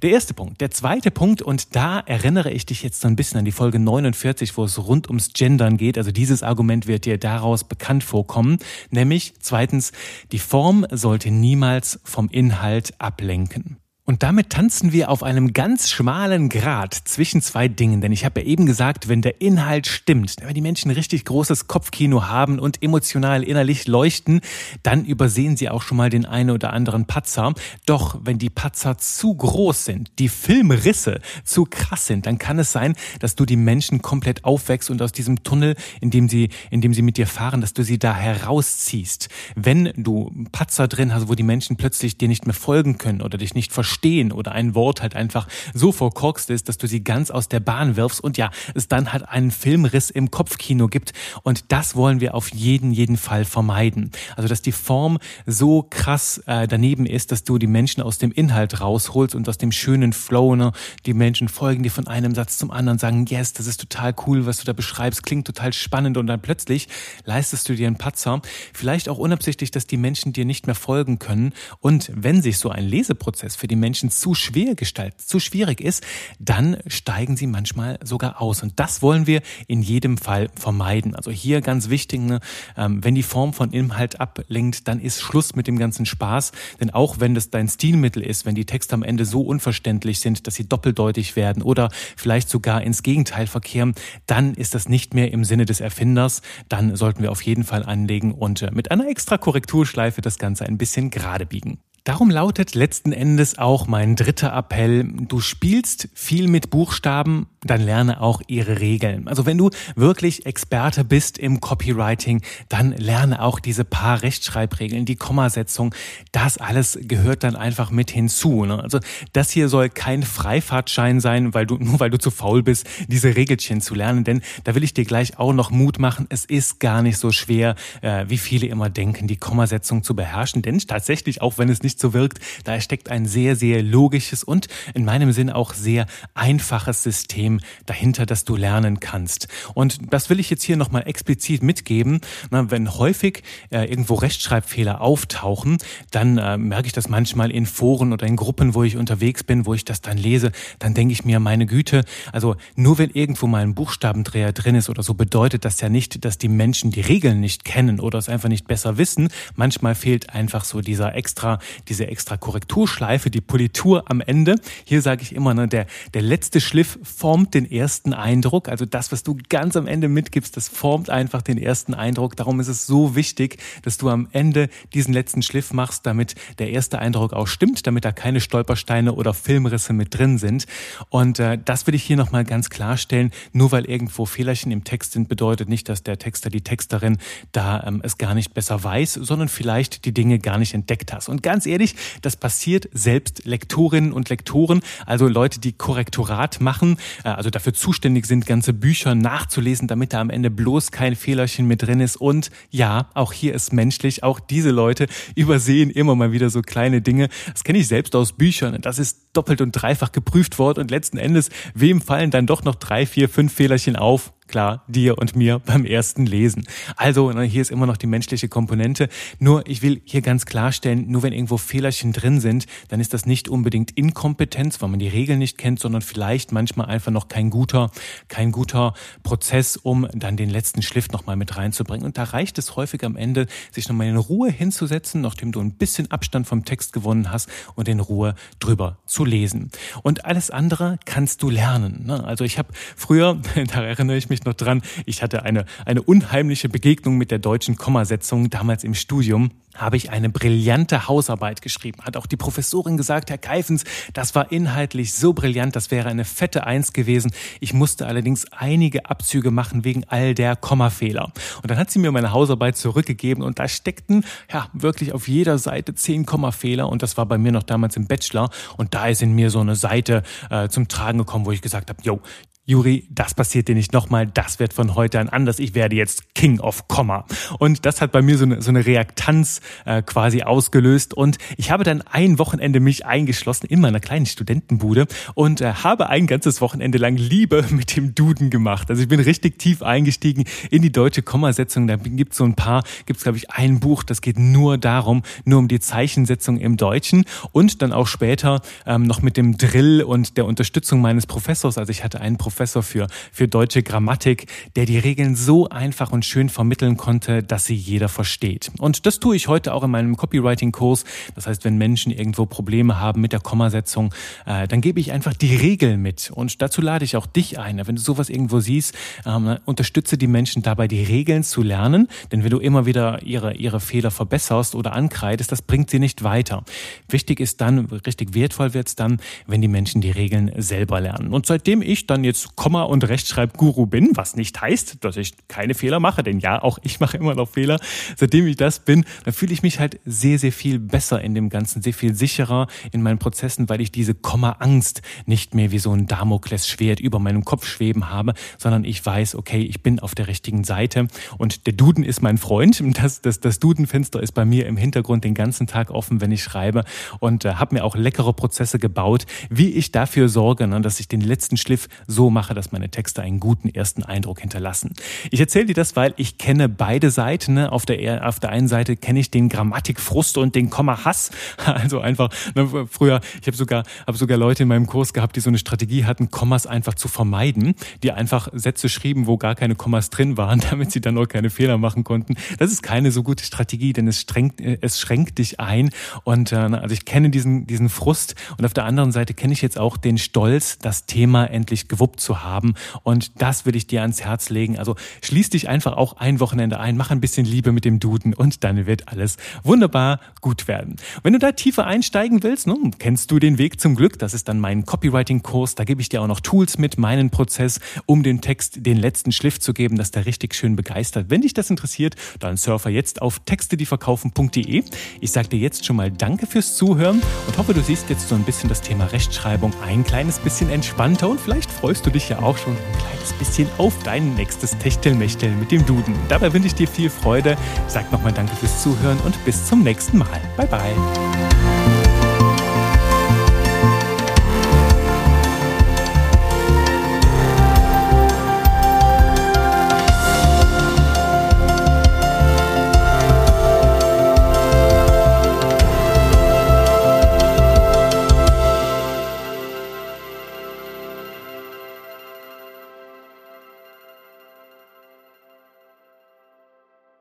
Der 0.02 0.12
erste 0.12 0.34
Punkt. 0.34 0.62
Der 0.62 0.72
zweite 0.72 1.12
Punkt, 1.12 1.42
und 1.42 1.76
da 1.76 2.00
erinnere 2.00 2.52
ich 2.52 2.66
dich 2.66 2.84
jetzt 2.84 3.02
so 3.02 3.08
ein 3.08 3.16
bisschen 3.16 3.40
an 3.40 3.46
die 3.46 3.52
Folge 3.52 3.80
49, 3.80 4.58
wo 4.58 4.64
es 4.64 4.78
rund 4.78 5.08
ums 5.08 5.34
Gendern 5.34 5.78
geht. 5.78 5.98
Also 5.98 6.12
dieses 6.12 6.44
Argument 6.44 6.88
wird 6.88 7.06
dir 7.06 7.18
daraus 7.18 7.64
bekannt 7.64 8.04
vorkommen. 8.04 8.58
Nämlich 8.90 9.34
zweitens, 9.40 9.92
die 10.32 10.40
Form 10.40 10.86
sollte 10.92 11.32
niemals 11.32 12.00
vom 12.04 12.30
Inhalt 12.30 12.94
ablenken. 13.00 13.81
Und 14.04 14.24
damit 14.24 14.50
tanzen 14.50 14.92
wir 14.92 15.10
auf 15.10 15.22
einem 15.22 15.54
ganz 15.54 15.92
schmalen 15.92 16.50
Grat 16.50 16.96
zwischen 17.06 17.40
zwei 17.40 17.68
Dingen. 17.68 18.02
Denn 18.02 18.12
ich 18.12 18.26
habe 18.26 18.42
ja 18.42 18.48
eben 18.48 18.66
gesagt, 18.66 19.08
wenn 19.08 19.22
der 19.22 19.42
Inhalt 19.42 19.86
stimmt, 19.86 20.38
wenn 20.42 20.56
die 20.56 20.62
Menschen 20.62 20.90
richtig 20.90 21.24
großes 21.24 21.68
Kopfkino 21.68 22.26
haben 22.26 22.58
und 22.58 22.82
emotional 22.82 23.44
innerlich 23.44 23.88
leuchten, 23.88 24.42
dann 24.82 25.06
übersehen 25.06 25.56
sie 25.56 25.70
auch 25.70 25.84
schon 25.84 25.98
mal 25.98 26.10
den 26.10 26.26
einen 26.26 26.50
oder 26.50 26.74
anderen 26.74 27.06
Patzer. 27.06 27.54
Doch 27.86 28.20
wenn 28.24 28.40
die 28.40 28.50
Patzer 28.50 28.98
zu 28.98 29.36
groß 29.36 29.86
sind, 29.86 30.12
die 30.18 30.30
Filmrisse 30.30 31.22
zu 31.44 31.66
krass 31.70 32.08
sind, 32.08 32.26
dann 32.26 32.40
kann 32.40 32.58
es 32.58 32.72
sein, 32.72 32.96
dass 33.20 33.36
du 33.36 33.46
die 33.46 33.56
Menschen 33.56 34.02
komplett 34.02 34.44
aufwächst 34.46 34.90
und 34.90 35.00
aus 35.04 35.12
diesem 35.12 35.44
Tunnel, 35.44 35.76
in 36.02 36.10
dem 36.10 36.28
sie, 36.28 36.50
in 36.72 36.82
dem 36.82 36.96
sie 36.96 37.04
mit 37.04 37.18
dir 37.18 37.28
fahren, 37.28 37.62
dass 37.62 37.74
du 37.74 37.84
sie 37.84 38.00
da 38.00 38.16
herausziehst. 38.16 39.30
Wenn 39.56 39.94
du 39.96 40.32
Patzer 40.52 40.88
drin 40.88 41.14
hast, 41.14 41.30
wo 41.30 41.36
die 41.36 41.44
Menschen 41.44 41.78
plötzlich 41.78 42.18
dir 42.18 42.28
nicht 42.28 42.48
mehr 42.48 42.56
folgen 42.56 42.98
können 42.98 43.22
oder 43.22 43.38
dich 43.38 43.54
nicht 43.54 43.72
verstehen, 43.72 43.91
verstehen 43.92 44.32
oder 44.32 44.54
ein 44.54 44.74
Wort 44.74 45.02
halt 45.02 45.16
einfach 45.16 45.48
so 45.74 45.92
verkorkst 45.92 46.50
ist, 46.50 46.70
dass 46.70 46.78
du 46.78 46.88
sie 46.88 47.04
ganz 47.04 47.30
aus 47.30 47.50
der 47.50 47.60
Bahn 47.60 47.98
wirfst 47.98 48.24
und 48.24 48.38
ja, 48.38 48.50
es 48.74 48.88
dann 48.88 49.12
halt 49.12 49.28
einen 49.28 49.52
Filmriss 49.52 50.10
im 50.10 50.32
Kopfkino 50.32 50.88
gibt 50.88 51.12
und 51.44 51.72
das 51.72 51.96
wollen 51.96 52.22
wir 52.22 52.34
auf 52.34 52.54
jeden, 52.54 52.92
jeden 52.92 53.18
Fall 53.18 53.44
vermeiden. 53.44 54.12
Also, 54.36 54.48
dass 54.48 54.62
die 54.62 54.72
Form 54.72 55.20
so 55.46 55.86
krass 55.90 56.42
äh, 56.46 56.68
daneben 56.68 57.06
ist, 57.06 57.32
dass 57.32 57.44
du 57.44 57.58
die 57.58 57.68
Menschen 57.68 58.02
aus 58.02 58.18
dem 58.18 58.32
Inhalt 58.32 58.80
rausholst 58.80 59.36
und 59.36 59.48
aus 59.50 59.58
dem 59.58 59.72
schönen 59.72 60.14
Flow, 60.14 60.56
ne? 60.56 60.72
die 61.06 61.14
Menschen 61.14 61.50
folgen 61.50 61.84
dir 61.84 61.92
von 61.92 62.08
einem 62.08 62.34
Satz 62.34 62.58
zum 62.58 62.72
anderen, 62.72 62.98
sagen, 62.98 63.26
yes, 63.28 63.54
das 63.54 63.68
ist 63.68 63.82
total 63.82 64.16
cool, 64.26 64.46
was 64.46 64.60
du 64.60 64.64
da 64.64 64.74
beschreibst, 64.74 65.24
klingt 65.24 65.46
total 65.46 65.74
spannend 65.74 66.18
und 66.18 66.28
dann 66.28 66.42
plötzlich 66.42 66.88
leistest 67.26 67.68
du 67.68 67.76
dir 67.76 67.88
einen 67.88 67.98
Patzer, 67.98 68.42
vielleicht 68.74 69.10
auch 69.10 69.18
unabsichtlich, 69.18 69.72
dass 69.72 69.86
die 69.86 69.98
Menschen 69.98 70.32
dir 70.32 70.46
nicht 70.46 70.66
mehr 70.66 70.76
folgen 70.76 71.20
können 71.20 71.54
und 71.80 72.10
wenn 72.16 72.42
sich 72.42 72.58
so 72.58 72.70
ein 72.70 72.86
Leseprozess 72.86 73.56
für 73.56 73.68
die 73.68 73.81
Menschen 73.82 74.10
zu 74.10 74.34
schwer 74.34 74.76
gestaltet, 74.76 75.20
zu 75.20 75.42
schwierig 75.42 75.82
ist, 75.82 76.06
dann 76.40 76.78
steigen 76.88 77.36
sie 77.36 77.48
manchmal 77.48 78.00
sogar 78.02 78.42
aus. 78.42 78.64
Und 78.64 78.80
das 78.80 79.02
wollen 79.02 79.28
wir 79.28 79.42
in 79.68 79.82
jedem 79.82 80.18
Fall 80.18 80.50
vermeiden. 80.56 81.16
Also 81.16 81.32
hier 81.32 81.60
ganz 81.60 81.90
wichtig, 81.90 82.22
ne, 82.22 82.40
ähm, 82.78 83.04
wenn 83.04 83.16
die 83.16 83.24
Form 83.24 83.52
von 83.54 83.72
Inhalt 83.72 84.22
ablenkt, 84.22 84.88
dann 84.88 85.02
ist 85.02 85.20
Schluss 85.20 85.56
mit 85.56 85.68
dem 85.68 85.78
ganzen 85.78 86.06
Spaß. 86.06 86.54
Denn 86.80 86.92
auch 86.92 87.20
wenn 87.20 87.36
das 87.36 87.50
dein 87.50 87.68
Stilmittel 87.68 88.24
ist, 88.24 88.46
wenn 88.46 88.56
die 88.56 88.66
Texte 88.66 88.94
am 88.94 89.04
Ende 89.04 89.26
so 89.26 89.42
unverständlich 89.42 90.20
sind, 90.22 90.48
dass 90.48 90.56
sie 90.56 90.70
doppeldeutig 90.70 91.36
werden 91.36 91.62
oder 91.62 91.90
vielleicht 92.16 92.50
sogar 92.50 92.82
ins 92.84 93.04
Gegenteil 93.04 93.48
verkehren, 93.48 93.96
dann 94.28 94.54
ist 94.54 94.76
das 94.76 94.88
nicht 94.88 95.14
mehr 95.14 95.32
im 95.34 95.44
Sinne 95.44 95.66
des 95.66 95.82
Erfinders. 95.82 96.42
Dann 96.70 96.96
sollten 96.96 97.22
wir 97.22 97.32
auf 97.32 97.42
jeden 97.42 97.64
Fall 97.64 97.84
anlegen 97.84 98.32
und 98.34 98.62
äh, 98.62 98.72
mit 98.72 98.92
einer 98.92 99.08
extra 99.08 99.38
Korrekturschleife 99.38 100.22
das 100.22 100.38
Ganze 100.38 100.66
ein 100.66 100.78
bisschen 100.78 101.10
gerade 101.10 101.46
biegen. 101.46 101.80
Darum 102.04 102.32
lautet 102.32 102.74
letzten 102.74 103.12
Endes 103.12 103.60
auch 103.60 103.86
mein 103.86 104.16
dritter 104.16 104.52
Appell, 104.58 105.04
du 105.04 105.40
spielst 105.40 106.10
viel 106.16 106.48
mit 106.48 106.72
Buchstaben, 106.72 107.46
dann 107.64 107.80
lerne 107.80 108.22
auch 108.22 108.42
ihre 108.48 108.80
Regeln. 108.80 109.28
Also 109.28 109.46
wenn 109.46 109.60
du 109.60 109.70
wirklich 109.96 110.48
Experte 110.48 111.04
bist 111.04 111.38
im 111.38 111.62
Copywriting, 111.62 112.42
dann 112.70 112.94
lerne 112.94 113.44
auch 113.44 113.60
diese 113.60 113.86
paar 113.86 114.24
Rechtschreibregeln, 114.24 115.06
die 115.06 115.16
Kommasetzung, 115.16 115.94
das 116.32 116.58
alles 116.58 116.98
gehört 117.04 117.44
dann 117.44 117.56
einfach 117.56 117.92
mit 117.92 118.10
hinzu. 118.10 118.66
Ne? 118.66 118.82
Also 118.82 119.00
das 119.34 119.52
hier 119.52 119.70
soll 119.70 119.90
kein 119.90 120.24
Freifahrtschein 120.24 121.20
sein, 121.20 121.54
weil 121.54 121.68
du, 121.68 121.78
nur 121.80 122.00
weil 122.00 122.10
du 122.10 122.18
zu 122.18 122.32
faul 122.32 122.64
bist, 122.64 122.88
diese 123.10 123.36
Regelchen 123.36 123.80
zu 123.80 123.94
lernen, 123.94 124.24
denn 124.24 124.42
da 124.64 124.74
will 124.74 124.84
ich 124.84 124.96
dir 124.96 125.06
gleich 125.06 125.38
auch 125.38 125.54
noch 125.54 125.70
Mut 125.70 126.00
machen, 126.00 126.26
es 126.30 126.46
ist 126.46 126.80
gar 126.80 127.04
nicht 127.04 127.20
so 127.20 127.32
schwer, 127.32 127.76
äh, 128.02 128.26
wie 128.28 128.40
viele 128.40 128.66
immer 128.66 128.90
denken, 128.90 129.28
die 129.28 129.38
Kommasetzung 129.38 130.02
zu 130.02 130.16
beherrschen, 130.16 130.64
denn 130.64 130.80
tatsächlich, 130.80 131.44
auch 131.44 131.60
wenn 131.60 131.70
es 131.70 131.84
nicht 131.84 131.91
nicht 131.92 132.00
so 132.00 132.14
wirkt. 132.14 132.40
Da 132.64 132.80
steckt 132.80 133.10
ein 133.10 133.26
sehr, 133.26 133.58
sehr 133.58 133.84
logisches 133.84 134.44
und 134.46 134.68
in 134.94 135.04
meinem 135.04 135.34
Sinn 135.34 135.50
auch 135.50 135.74
sehr 135.74 136.06
einfaches 136.34 137.04
System 137.04 137.60
dahinter, 137.86 138.26
das 138.26 138.46
du 138.46 138.56
lernen 138.56 139.02
kannst. 139.02 139.50
Und 139.74 140.14
das 140.14 140.30
will 140.30 140.40
ich 140.40 140.50
jetzt 140.50 140.64
hier 140.64 140.78
nochmal 140.78 141.04
explizit 141.06 141.64
mitgeben. 141.64 142.22
Na, 142.50 142.72
wenn 142.72 142.94
häufig 142.96 143.44
äh, 143.72 143.84
irgendwo 143.90 144.16
Rechtschreibfehler 144.16 145.02
auftauchen, 145.02 145.80
dann 146.12 146.38
äh, 146.38 146.58
merke 146.58 146.88
ich 146.88 146.94
das 146.94 147.10
manchmal 147.10 147.52
in 147.52 147.66
Foren 147.66 148.14
oder 148.14 148.26
in 148.26 148.38
Gruppen, 148.38 148.74
wo 148.74 148.84
ich 148.84 148.96
unterwegs 148.96 149.44
bin, 149.44 149.66
wo 149.66 149.74
ich 149.74 149.84
das 149.84 150.00
dann 150.00 150.18
lese, 150.18 150.52
dann 150.80 150.94
denke 150.94 151.12
ich 151.12 151.26
mir, 151.26 151.42
meine 151.42 151.66
Güte, 151.66 152.06
also 152.32 152.56
nur 152.76 152.98
wenn 153.00 153.10
irgendwo 153.10 153.48
mal 153.48 153.64
ein 153.64 153.76
Buchstabendreher 153.76 154.54
drin 154.54 154.76
ist 154.76 154.90
oder 154.90 155.04
so, 155.04 155.14
bedeutet 155.14 155.66
das 155.66 155.82
ja 155.82 155.90
nicht, 155.90 156.24
dass 156.24 156.38
die 156.38 156.48
Menschen 156.48 156.92
die 156.92 157.02
Regeln 157.02 157.42
nicht 157.42 157.66
kennen 157.66 158.00
oder 158.00 158.18
es 158.18 158.30
einfach 158.30 158.50
nicht 158.50 158.68
besser 158.68 158.98
wissen. 158.98 159.28
Manchmal 159.56 159.96
fehlt 159.96 160.30
einfach 160.30 160.64
so 160.64 160.80
dieser 160.80 161.16
extra, 161.16 161.60
diese 161.88 162.08
extra 162.08 162.38
Korrekturschleife, 162.38 163.30
die 163.30 163.42
Politur 163.42 164.04
am 164.10 164.22
Ende. 164.22 164.56
Hier 164.86 165.02
sage 165.02 165.22
ich 165.22 165.36
immer, 165.36 165.54
ne, 165.54 165.68
der, 165.68 165.86
der 166.14 166.22
letzte 166.22 166.62
Schliff 166.62 167.00
formt 167.04 167.54
den 167.54 167.70
ersten 167.70 168.14
Eindruck. 168.14 168.70
Also 168.70 168.86
das, 168.86 169.12
was 169.12 169.24
du 169.24 169.38
ganz 169.50 169.76
am 169.76 169.88
Ende 169.88 170.08
mitgibst, 170.08 170.58
das 170.58 170.68
formt 170.68 171.10
einfach 171.10 171.42
den 171.42 171.58
ersten 171.58 171.94
Eindruck. 171.94 172.36
Darum 172.36 172.60
ist 172.60 172.68
es 172.68 172.86
so 172.86 173.16
wichtig, 173.16 173.58
dass 173.84 173.98
du 173.98 174.10
am 174.10 174.28
Ende 174.32 174.70
diesen 174.94 175.14
letzten 175.14 175.42
Schliff 175.42 175.74
machst, 175.74 176.06
damit 176.06 176.36
der 176.60 176.72
erste 176.72 177.00
Eindruck 177.00 177.34
auch 177.34 177.48
stimmt, 177.48 177.86
damit 177.88 178.06
da 178.06 178.12
keine 178.12 178.42
Stolpersteine 178.42 179.14
oder 179.14 179.34
Filmrisse 179.34 179.94
mit 179.94 180.18
drin 180.18 180.38
sind. 180.38 180.66
Und 181.10 181.40
äh, 181.40 181.58
das 181.64 181.88
will 181.88 181.96
ich 181.96 182.04
hier 182.04 182.18
nochmal 182.18 182.44
ganz 182.44 182.70
klarstellen. 182.70 183.32
Nur 183.54 183.72
weil 183.72 183.86
irgendwo 183.86 184.26
Fehlerchen 184.26 184.72
im 184.72 184.84
Text 184.84 185.14
sind, 185.14 185.30
bedeutet 185.30 185.70
nicht, 185.70 185.90
dass 185.90 186.04
der 186.04 186.18
Texter, 186.18 186.50
die 186.50 186.62
Texterin 186.62 187.18
da 187.52 187.84
ähm, 187.86 188.02
es 188.04 188.18
gar 188.18 188.36
nicht 188.36 188.54
besser 188.54 188.84
weiß, 188.84 189.14
sondern 189.14 189.50
vielleicht 189.50 190.06
die 190.06 190.14
Dinge 190.14 190.40
gar 190.40 190.58
nicht 190.58 190.74
entdeckt 190.74 191.14
hast. 191.14 191.30
Und 191.30 191.44
ganz 191.44 191.66
ehrlich, 191.72 191.96
das 192.22 192.36
passiert 192.36 192.90
selbst 192.94 193.46
Lektorinnen 193.46 194.14
und 194.14 194.30
Lektoren, 194.30 194.82
also 195.06 195.28
Leute, 195.28 195.60
die 195.60 195.74
Korrektorat 195.74 196.62
machen, 196.62 196.98
äh, 197.24 197.30
also 197.30 197.50
dafür 197.50 197.74
zuständig 197.74 198.26
sind, 198.26 198.46
ganze 198.46 198.74
Bücher 198.74 199.16
nachzulesen, 199.16 199.88
damit 199.88 200.14
da 200.14 200.22
am 200.22 200.30
Ende 200.30 200.52
bloß 200.52 200.92
kein 200.92 201.16
Fehlerchen 201.16 201.68
mit 201.68 201.82
drin 201.82 202.00
ist. 202.00 202.18
Und 202.18 202.52
ja, 202.70 203.10
auch 203.14 203.34
hier 203.34 203.56
ist 203.56 203.74
menschlich, 203.74 204.24
auch 204.24 204.40
diese 204.40 204.72
Leute 204.72 205.08
übersehen 205.36 205.90
immer 205.90 206.16
mal 206.16 206.32
wieder 206.32 206.50
so 206.50 206.62
kleine 206.62 207.02
Dinge. 207.02 207.30
Das 207.52 207.64
kenne 207.64 207.80
ich 207.80 207.88
selbst 207.88 208.16
aus 208.16 208.34
Büchern. 208.34 208.78
Das 208.82 209.00
ist 209.00 209.32
doppelt 209.34 209.62
und 209.62 209.72
dreifach 209.72 210.12
geprüft 210.12 210.60
worden 210.60 210.82
und 210.82 210.92
letzten 210.92 211.18
Endes, 211.18 211.50
wem 211.74 212.02
fallen 212.02 212.32
dann 212.32 212.46
doch 212.46 212.64
noch 212.64 212.76
drei, 212.76 213.06
vier, 213.06 213.30
fünf 213.30 213.54
Fehlerchen 213.54 213.96
auf? 213.96 214.34
Klar 214.52 214.84
dir 214.88 215.18
und 215.18 215.36
mir 215.36 215.60
beim 215.60 215.86
ersten 215.86 216.26
Lesen. 216.26 216.66
Also 216.98 217.32
ne, 217.32 217.44
hier 217.44 217.62
ist 217.62 217.72
immer 217.72 217.86
noch 217.86 217.98
die 217.98 218.08
menschliche 218.08 218.50
Komponente. 218.50 219.08
Nur 219.40 219.68
ich 219.68 219.82
will 219.82 220.02
hier 220.04 220.22
ganz 220.22 220.46
klarstellen, 220.46 221.10
nur 221.10 221.24
wenn 221.24 221.34
irgendwo 221.34 221.58
Fehlerchen 221.58 222.12
drin 222.12 222.40
sind, 222.40 222.66
dann 222.90 223.00
ist 223.00 223.14
das 223.14 223.26
nicht 223.26 223.50
unbedingt 223.50 223.92
Inkompetenz, 223.92 224.82
weil 224.82 224.90
man 224.90 225.00
die 225.00 225.08
Regeln 225.08 225.40
nicht 225.40 225.58
kennt, 225.58 225.80
sondern 225.80 226.02
vielleicht 226.02 226.52
manchmal 226.52 226.88
einfach 226.88 227.12
noch 227.12 227.30
kein 227.30 227.50
guter, 227.50 227.92
kein 228.28 228.52
guter 228.52 228.94
Prozess, 229.24 229.78
um 229.78 230.08
dann 230.14 230.36
den 230.36 230.50
letzten 230.50 230.82
Schliff 230.82 231.10
nochmal 231.10 231.38
mit 231.38 231.56
reinzubringen. 231.56 232.06
Und 232.06 232.18
da 232.18 232.26
reicht 232.26 232.58
es 232.58 232.76
häufig 232.76 233.04
am 233.06 233.16
Ende, 233.16 233.48
sich 233.72 233.88
nochmal 233.88 234.08
in 234.08 234.18
Ruhe 234.18 234.52
hinzusetzen, 234.52 235.22
nachdem 235.22 235.54
du 235.54 235.62
ein 235.62 235.72
bisschen 235.72 236.12
Abstand 236.12 236.46
vom 236.46 236.66
Text 236.66 236.92
gewonnen 236.92 237.32
hast 237.32 237.50
und 237.76 237.88
in 237.88 238.02
Ruhe 238.02 238.36
drüber 238.60 238.98
zu 239.06 239.24
lesen. 239.24 239.72
Und 240.04 240.26
alles 240.26 240.52
andere 240.52 241.00
kannst 241.06 241.42
du 241.42 241.50
lernen. 241.50 242.04
Ne? 242.06 242.22
Also 242.24 242.44
ich 242.44 242.58
habe 242.58 242.74
früher, 242.98 243.40
da 243.74 243.82
erinnere 243.82 244.18
ich 244.18 244.30
mich 244.30 244.41
mich 244.42 244.46
noch 244.46 244.54
dran, 244.54 244.82
ich 245.06 245.22
hatte 245.22 245.44
eine, 245.44 245.66
eine 245.86 246.02
unheimliche 246.02 246.70
Begegnung 246.70 247.18
mit 247.18 247.32
der 247.32 247.40
deutschen 247.40 247.76
Kommasetzung 247.76 248.50
damals 248.50 248.84
im 248.84 248.94
Studium 248.94 249.52
habe 249.76 249.96
ich 249.96 250.12
eine 250.12 250.30
brillante 250.30 251.08
Hausarbeit 251.08 251.62
geschrieben. 251.62 252.02
Hat 252.04 252.18
auch 252.18 252.26
die 252.26 252.38
Professorin 252.38 252.98
gesagt, 252.98 253.30
Herr 253.30 253.38
Keifens, 253.38 253.84
das 254.14 254.36
war 254.36 254.52
inhaltlich 254.52 255.14
so 255.14 255.34
brillant, 255.34 255.76
das 255.76 255.92
wäre 255.92 256.10
eine 256.10 256.26
fette 256.26 256.66
Eins 256.66 256.94
gewesen. 256.94 257.32
Ich 257.60 257.74
musste 257.74 258.06
allerdings 258.06 258.46
einige 258.52 259.06
Abzüge 259.06 259.52
machen 259.52 259.86
wegen 259.86 260.04
all 260.08 260.34
der 260.34 260.56
Kommafehler. 260.56 261.32
Und 261.62 261.72
dann 261.72 261.78
hat 261.78 261.90
sie 261.90 262.00
mir 262.00 262.12
meine 262.12 262.34
Hausarbeit 262.34 262.78
zurückgegeben 262.78 263.44
und 263.44 263.60
da 263.60 263.68
steckten 263.68 264.26
ja 264.52 264.68
wirklich 264.74 265.14
auf 265.14 265.28
jeder 265.28 265.58
Seite 265.58 265.96
zehn 265.96 266.26
Kommafehler 266.26 266.90
und 266.90 267.02
das 267.02 267.18
war 267.18 267.26
bei 267.26 267.38
mir 267.38 267.52
noch 267.52 267.64
damals 267.64 267.96
im 267.96 268.08
Bachelor 268.08 268.50
und 268.78 268.94
da 268.94 269.08
ist 269.08 269.22
in 269.22 269.34
mir 269.34 269.50
so 269.50 269.60
eine 269.60 269.76
Seite 269.76 270.24
äh, 270.50 270.68
zum 270.68 270.88
Tragen 270.88 271.20
gekommen, 271.20 271.46
wo 271.46 271.52
ich 271.52 271.62
gesagt 271.62 271.90
habe, 271.90 272.02
yo, 272.04 272.22
Juri, 272.64 273.08
das 273.10 273.34
passiert 273.34 273.68
dir 273.68 273.74
nicht 273.74 273.92
nochmal, 273.92 274.28
das 274.28 274.60
wird 274.60 274.72
von 274.72 274.94
heute 274.94 275.20
an 275.20 275.30
anders, 275.30 275.58
ich 275.58 275.74
werde 275.74 275.96
jetzt 275.96 276.36
King 276.36 276.60
of 276.60 276.88
Komma. 276.88 277.26
Und 277.58 277.88
das 277.88 278.02
hat 278.02 278.12
bei 278.12 278.22
mir 278.22 278.38
so 278.38 278.46
eine, 278.46 278.62
so 278.62 278.70
eine 278.70 278.86
Reaktanz 278.86 279.62
äh, 279.86 280.04
quasi 280.04 280.44
ausgelöst 280.44 281.16
und 281.16 281.40
ich 281.58 281.72
habe 281.72 281.84
dann 281.84 282.04
ein 282.04 282.38
Wochenende 282.38 282.80
mich 282.80 283.04
eingeschlossen 283.04 283.66
in 283.66 283.82
meiner 283.82 284.00
kleinen 284.00 284.28
Studentenbude 284.28 285.08
und 285.34 285.60
äh, 285.62 285.74
habe 285.74 286.10
ein 286.10 286.28
ganzes 286.28 286.62
Wochenende 286.62 287.00
lang 287.00 287.18
Liebe 287.18 287.66
mit 287.72 287.98
dem 287.98 288.14
Duden 288.14 288.52
gemacht. 288.52 288.92
Also 288.92 289.02
ich 289.02 289.08
bin 289.08 289.20
richtig 289.20 289.58
tief 289.58 289.82
eingestiegen 289.82 290.44
in 290.70 290.84
die 290.84 290.92
deutsche 290.92 291.24
Kommasetzung. 291.24 291.88
Da 291.88 291.96
gibt 291.96 292.34
es 292.34 292.38
so 292.38 292.44
ein 292.44 292.54
paar, 292.54 292.84
gibt 293.08 293.18
es 293.18 293.24
glaube 293.24 293.40
ich 293.40 293.50
ein 293.50 293.80
Buch, 293.80 294.04
das 294.04 294.22
geht 294.22 294.38
nur 294.38 294.78
darum, 294.78 295.24
nur 295.46 295.58
um 295.58 295.68
die 295.68 295.80
Zeichensetzung 295.80 296.58
im 296.58 296.78
Deutschen 296.78 297.26
und 297.54 297.82
dann 297.82 297.92
auch 297.92 298.06
später 298.06 298.62
ähm, 298.86 299.02
noch 299.02 299.24
mit 299.24 299.36
dem 299.36 299.58
Drill 299.58 300.04
und 300.04 300.38
der 300.38 300.46
Unterstützung 300.46 301.02
meines 301.02 301.26
Professors. 301.26 301.80
Also 301.80 301.90
ich 301.90 302.04
hatte 302.04 302.22
einen 302.22 302.38
Professor, 302.38 302.51
Professor 302.52 302.84
für, 302.84 303.08
für 303.32 303.48
deutsche 303.48 303.82
Grammatik, 303.82 304.46
der 304.76 304.86
die 304.86 304.98
Regeln 304.98 305.38
so 305.38 305.70
einfach 305.70 306.12
und 306.12 306.26
schön 306.26 306.50
vermitteln 306.50 306.98
konnte, 306.98 307.44
dass 307.44 307.64
sie 307.66 307.76
jeder 307.76 308.10
versteht. 308.10 308.72
Und 308.78 309.06
das 309.06 309.20
tue 309.20 309.38
ich 309.38 309.48
heute 309.48 309.74
auch 309.74 309.84
in 309.84 309.92
meinem 309.92 310.18
Copywriting-Kurs. 310.18 311.06
Das 311.34 311.48
heißt, 311.48 311.64
wenn 311.64 311.78
Menschen 311.78 312.12
irgendwo 312.12 312.46
Probleme 312.46 313.00
haben 313.00 313.22
mit 313.22 313.32
der 313.32 313.40
Kommasetzung, 313.40 314.14
äh, 314.46 314.68
dann 314.68 314.82
gebe 314.82 315.00
ich 315.00 315.14
einfach 315.14 315.34
die 315.34 315.56
Regeln 315.56 316.02
mit. 316.02 316.30
Und 316.30 316.62
dazu 316.62 316.82
lade 316.82 317.06
ich 317.06 317.16
auch 317.16 317.26
dich 317.26 317.58
ein. 317.58 317.82
Wenn 317.88 317.96
du 317.96 318.02
sowas 318.02 318.30
irgendwo 318.30 318.60
siehst, 318.60 318.96
ähm, 319.26 319.58
unterstütze 319.64 320.18
die 320.18 320.28
Menschen 320.28 320.62
dabei, 320.62 320.90
die 320.90 321.04
Regeln 321.04 321.44
zu 321.44 321.64
lernen. 321.64 322.10
Denn 322.34 322.44
wenn 322.44 322.50
du 322.52 322.60
immer 322.60 322.86
wieder 322.86 323.24
ihre, 323.24 323.54
ihre 323.56 323.80
Fehler 323.80 324.12
verbesserst 324.12 324.76
oder 324.76 324.92
ankreidest, 324.92 325.54
das 325.54 325.62
bringt 325.62 325.90
sie 325.90 326.00
nicht 326.00 326.24
weiter. 326.24 326.66
Wichtig 327.08 327.40
ist 327.40 327.62
dann, 327.62 327.86
richtig 327.86 328.34
wertvoll 328.34 328.74
wird 328.74 328.90
es 328.90 328.96
dann, 328.96 329.22
wenn 329.48 329.62
die 329.62 329.70
Menschen 329.70 330.02
die 330.02 330.12
Regeln 330.12 330.52
selber 330.58 331.00
lernen. 331.00 331.34
Und 331.34 331.46
seitdem 331.46 331.82
ich 331.82 332.08
dann 332.08 332.26
jetzt 332.26 332.41
Komma- 332.56 332.84
und 332.84 333.08
Rechtschreibguru 333.08 333.86
bin, 333.86 334.12
was 334.16 334.36
nicht 334.36 334.60
heißt, 334.62 335.04
dass 335.04 335.18
ich 335.18 335.34
keine 335.48 335.74
Fehler 335.74 336.00
mache, 336.00 336.24
denn 336.24 336.40
ja, 336.40 336.62
auch 336.62 336.80
ich 336.84 337.00
mache 337.02 337.18
immer 337.18 337.36
noch 337.36 337.50
Fehler. 337.50 337.80
Seitdem 338.16 338.48
ich 338.48 338.56
das 338.56 338.80
bin, 338.80 339.06
dann 339.24 339.34
fühle 339.34 339.54
ich 339.54 339.64
mich 339.64 339.80
halt 339.80 340.00
sehr, 340.06 340.40
sehr 340.40 340.52
viel 340.52 340.80
besser 340.80 341.22
in 341.22 341.36
dem 341.36 341.50
Ganzen, 341.50 341.82
sehr 341.82 341.94
viel 341.94 342.16
sicherer 342.16 342.68
in 342.92 343.02
meinen 343.02 343.20
Prozessen, 343.20 343.70
weil 343.70 343.82
ich 343.82 343.92
diese 343.92 344.14
Komma-Angst 344.14 345.02
nicht 345.26 345.54
mehr 345.56 345.72
wie 345.72 345.80
so 345.80 345.92
ein 345.92 346.08
Damoklesschwert 346.08 347.00
über 347.00 347.20
meinem 347.20 347.46
Kopf 347.46 347.66
schweben 347.66 348.10
habe, 348.10 348.34
sondern 348.58 348.84
ich 348.84 349.06
weiß, 349.06 349.36
okay, 349.36 349.62
ich 349.62 349.84
bin 349.84 350.00
auf 350.00 350.16
der 350.16 350.28
richtigen 350.28 350.64
Seite 350.64 351.08
und 351.38 351.68
der 351.68 351.74
Duden 351.74 352.04
ist 352.04 352.22
mein 352.22 352.38
Freund. 352.38 352.82
Das, 353.02 353.22
das, 353.22 353.40
das 353.40 353.58
Dudenfenster 353.60 354.22
ist 354.22 354.34
bei 354.34 354.46
mir 354.46 354.68
im 354.68 354.78
Hintergrund 354.78 355.24
den 355.24 355.34
ganzen 355.34 355.66
Tag 355.66 355.90
offen, 355.90 356.22
wenn 356.22 356.32
ich 356.32 356.44
schreibe 356.44 356.84
und 357.20 357.46
äh, 357.46 357.54
habe 357.56 357.76
mir 357.76 357.84
auch 357.84 357.96
leckere 357.96 358.34
Prozesse 358.34 358.80
gebaut, 358.80 359.26
wie 359.50 359.72
ich 359.72 359.92
dafür 359.92 360.30
sorge, 360.30 360.68
ne, 360.68 360.82
dass 360.82 361.00
ich 361.00 361.08
den 361.08 361.22
letzten 361.22 361.58
Schliff 361.58 361.88
so 362.08 362.30
mache, 362.32 362.54
dass 362.54 362.72
meine 362.72 362.90
Texte 362.90 363.22
einen 363.22 363.40
guten 363.40 363.70
ersten 363.70 364.04
Eindruck 364.04 364.42
hinterlassen. 364.42 364.94
Ich 365.30 365.40
erzähle 365.40 365.66
dir 365.66 365.76
das, 365.76 365.96
weil 365.96 366.14
ich 366.18 366.38
kenne 366.38 366.70
beide 366.70 367.12
Seiten. 367.12 367.54
Ne? 367.54 367.72
Auf, 367.72 367.86
der, 367.86 368.28
auf 368.28 368.40
der 368.40 368.50
einen 368.50 368.68
Seite 368.68 368.96
kenne 368.96 369.20
ich 369.20 369.32
den 369.32 369.50
Grammatikfrust 369.50 370.38
und 370.38 370.56
den 370.56 370.70
Komma-Hass. 370.70 371.32
Also 371.82 372.00
einfach, 372.00 372.30
ne, 372.54 372.88
früher, 372.90 373.22
ich 373.40 373.48
habe 373.48 373.56
sogar, 373.56 373.84
hab 374.06 374.16
sogar 374.16 374.38
Leute 374.38 374.64
in 374.64 374.70
meinem 374.70 374.88
Kurs 374.88 375.14
gehabt, 375.14 375.36
die 375.36 375.40
so 375.40 375.50
eine 375.50 375.58
Strategie 375.58 376.06
hatten, 376.06 376.30
Kommas 376.30 376.68
einfach 376.68 376.96
zu 376.96 377.08
vermeiden, 377.08 377.76
die 378.04 378.12
einfach 378.12 378.50
Sätze 378.54 378.90
schrieben, 378.90 379.26
wo 379.26 379.38
gar 379.38 379.56
keine 379.56 379.76
Kommas 379.76 380.10
drin 380.10 380.38
waren, 380.38 380.60
damit 380.70 380.92
sie 380.92 381.02
dann 381.02 381.18
auch 381.18 381.28
keine 381.28 381.50
Fehler 381.50 381.78
machen 381.78 382.04
konnten. 382.04 382.36
Das 382.60 382.72
ist 382.72 382.84
keine 382.84 383.12
so 383.12 383.24
gute 383.24 383.44
Strategie, 383.44 383.94
denn 383.94 384.08
es, 384.08 384.20
strengt, 384.22 384.62
es 384.62 385.00
schränkt 385.00 385.38
dich 385.38 385.60
ein. 385.60 385.90
Und 386.24 386.52
äh, 386.52 386.56
also 386.56 386.94
ich 386.94 387.06
kenne 387.06 387.30
diesen, 387.30 387.68
diesen 387.68 387.90
Frust 387.90 388.36
und 388.58 388.66
auf 388.66 388.74
der 388.74 388.86
anderen 388.86 389.12
Seite 389.12 389.34
kenne 389.34 389.54
ich 389.54 389.62
jetzt 389.62 389.78
auch 389.78 389.98
den 389.98 390.18
Stolz, 390.18 390.78
das 390.80 391.06
Thema 391.06 391.46
endlich 391.46 391.88
gewuppt 391.88 392.21
zu 392.22 392.44
haben. 392.44 392.76
Und 393.04 393.42
das 393.42 393.66
will 393.66 393.76
ich 393.76 393.88
dir 393.88 394.02
ans 394.02 394.22
Herz 394.22 394.50
legen. 394.50 394.78
Also 394.80 394.96
schließ 395.22 395.50
dich 395.50 395.70
einfach 395.70 395.94
auch 395.98 396.18
ein 396.18 396.40
Wochenende 396.40 396.80
ein, 396.80 396.98
mach 396.98 397.12
ein 397.12 397.22
bisschen 397.22 397.46
Liebe 397.46 397.72
mit 397.72 397.86
dem 397.86 398.00
Duden 398.00 398.34
und 398.34 398.64
dann 398.64 398.86
wird 398.86 399.08
alles 399.08 399.38
wunderbar 399.64 400.20
gut 400.40 400.68
werden. 400.68 400.96
Wenn 401.24 401.34
du 401.34 401.40
da 401.40 401.52
tiefer 401.52 401.86
einsteigen 401.86 402.44
willst, 402.44 402.68
nun, 402.68 402.92
kennst 402.98 403.32
du 403.32 403.40
den 403.40 403.58
Weg 403.58 403.80
zum 403.80 403.96
Glück. 403.96 404.20
Das 404.20 404.34
ist 404.34 404.48
dann 404.48 404.60
mein 404.60 404.86
Copywriting-Kurs. 404.86 405.76
Da 405.76 405.84
gebe 405.84 406.02
ich 406.02 406.10
dir 406.10 406.22
auch 406.22 406.28
noch 406.28 406.40
Tools 406.40 406.78
mit, 406.78 406.98
meinen 406.98 407.30
Prozess, 407.30 407.80
um 408.06 408.24
dem 408.24 408.42
Text 408.42 408.86
den 408.86 408.98
letzten 408.98 409.32
Schliff 409.32 409.60
zu 409.60 409.74
geben, 409.74 409.98
dass 409.98 410.12
der 410.12 410.26
richtig 410.26 410.56
schön 410.56 410.76
begeistert. 410.76 411.30
Wenn 411.30 411.42
dich 411.42 411.54
das 411.54 411.70
interessiert, 411.70 412.16
dann 412.40 412.58
surfer 412.58 412.90
jetzt 412.90 413.22
auf 413.22 413.40
textedieverkaufen.de. 413.40 414.84
Ich 415.20 415.32
sage 415.32 415.50
dir 415.50 415.60
jetzt 415.60 415.86
schon 415.86 415.96
mal 415.96 416.12
Danke 416.12 416.48
fürs 416.48 416.76
Zuhören 416.76 417.22
und 417.48 417.58
hoffe, 417.58 417.74
du 417.74 417.82
siehst 417.82 418.10
jetzt 418.10 418.30
so 418.30 418.36
ein 418.36 418.44
bisschen 418.44 418.70
das 418.70 418.82
Thema 418.82 419.06
Rechtschreibung 419.06 419.74
ein 419.86 420.04
kleines 420.04 420.40
bisschen 420.40 420.70
entspannter 420.70 421.30
und 421.30 421.40
vielleicht 421.40 421.72
freust 421.72 422.06
dich 422.12 422.30
ja 422.30 422.40
auch 422.40 422.58
schon 422.58 422.74
ein 422.74 422.98
kleines 423.00 423.34
bisschen 423.34 423.68
auf 423.78 423.94
dein 424.04 424.36
nächstes 424.36 424.78
Techtelmechtel 424.78 425.52
mit 425.52 425.72
dem 425.72 425.86
Duden. 425.86 426.16
Dabei 426.30 426.54
wünsche 426.54 426.68
ich 426.68 426.76
dir 426.76 426.88
viel 426.88 427.10
Freude. 427.10 427.58
Sag 427.88 428.12
nochmal 428.12 428.32
Danke 428.32 428.56
fürs 428.56 428.82
Zuhören 428.82 429.20
und 429.20 429.44
bis 429.46 429.66
zum 429.66 429.84
nächsten 429.84 430.18
Mal. 430.18 430.42
Bye 430.58 430.68
bye. 430.68 431.61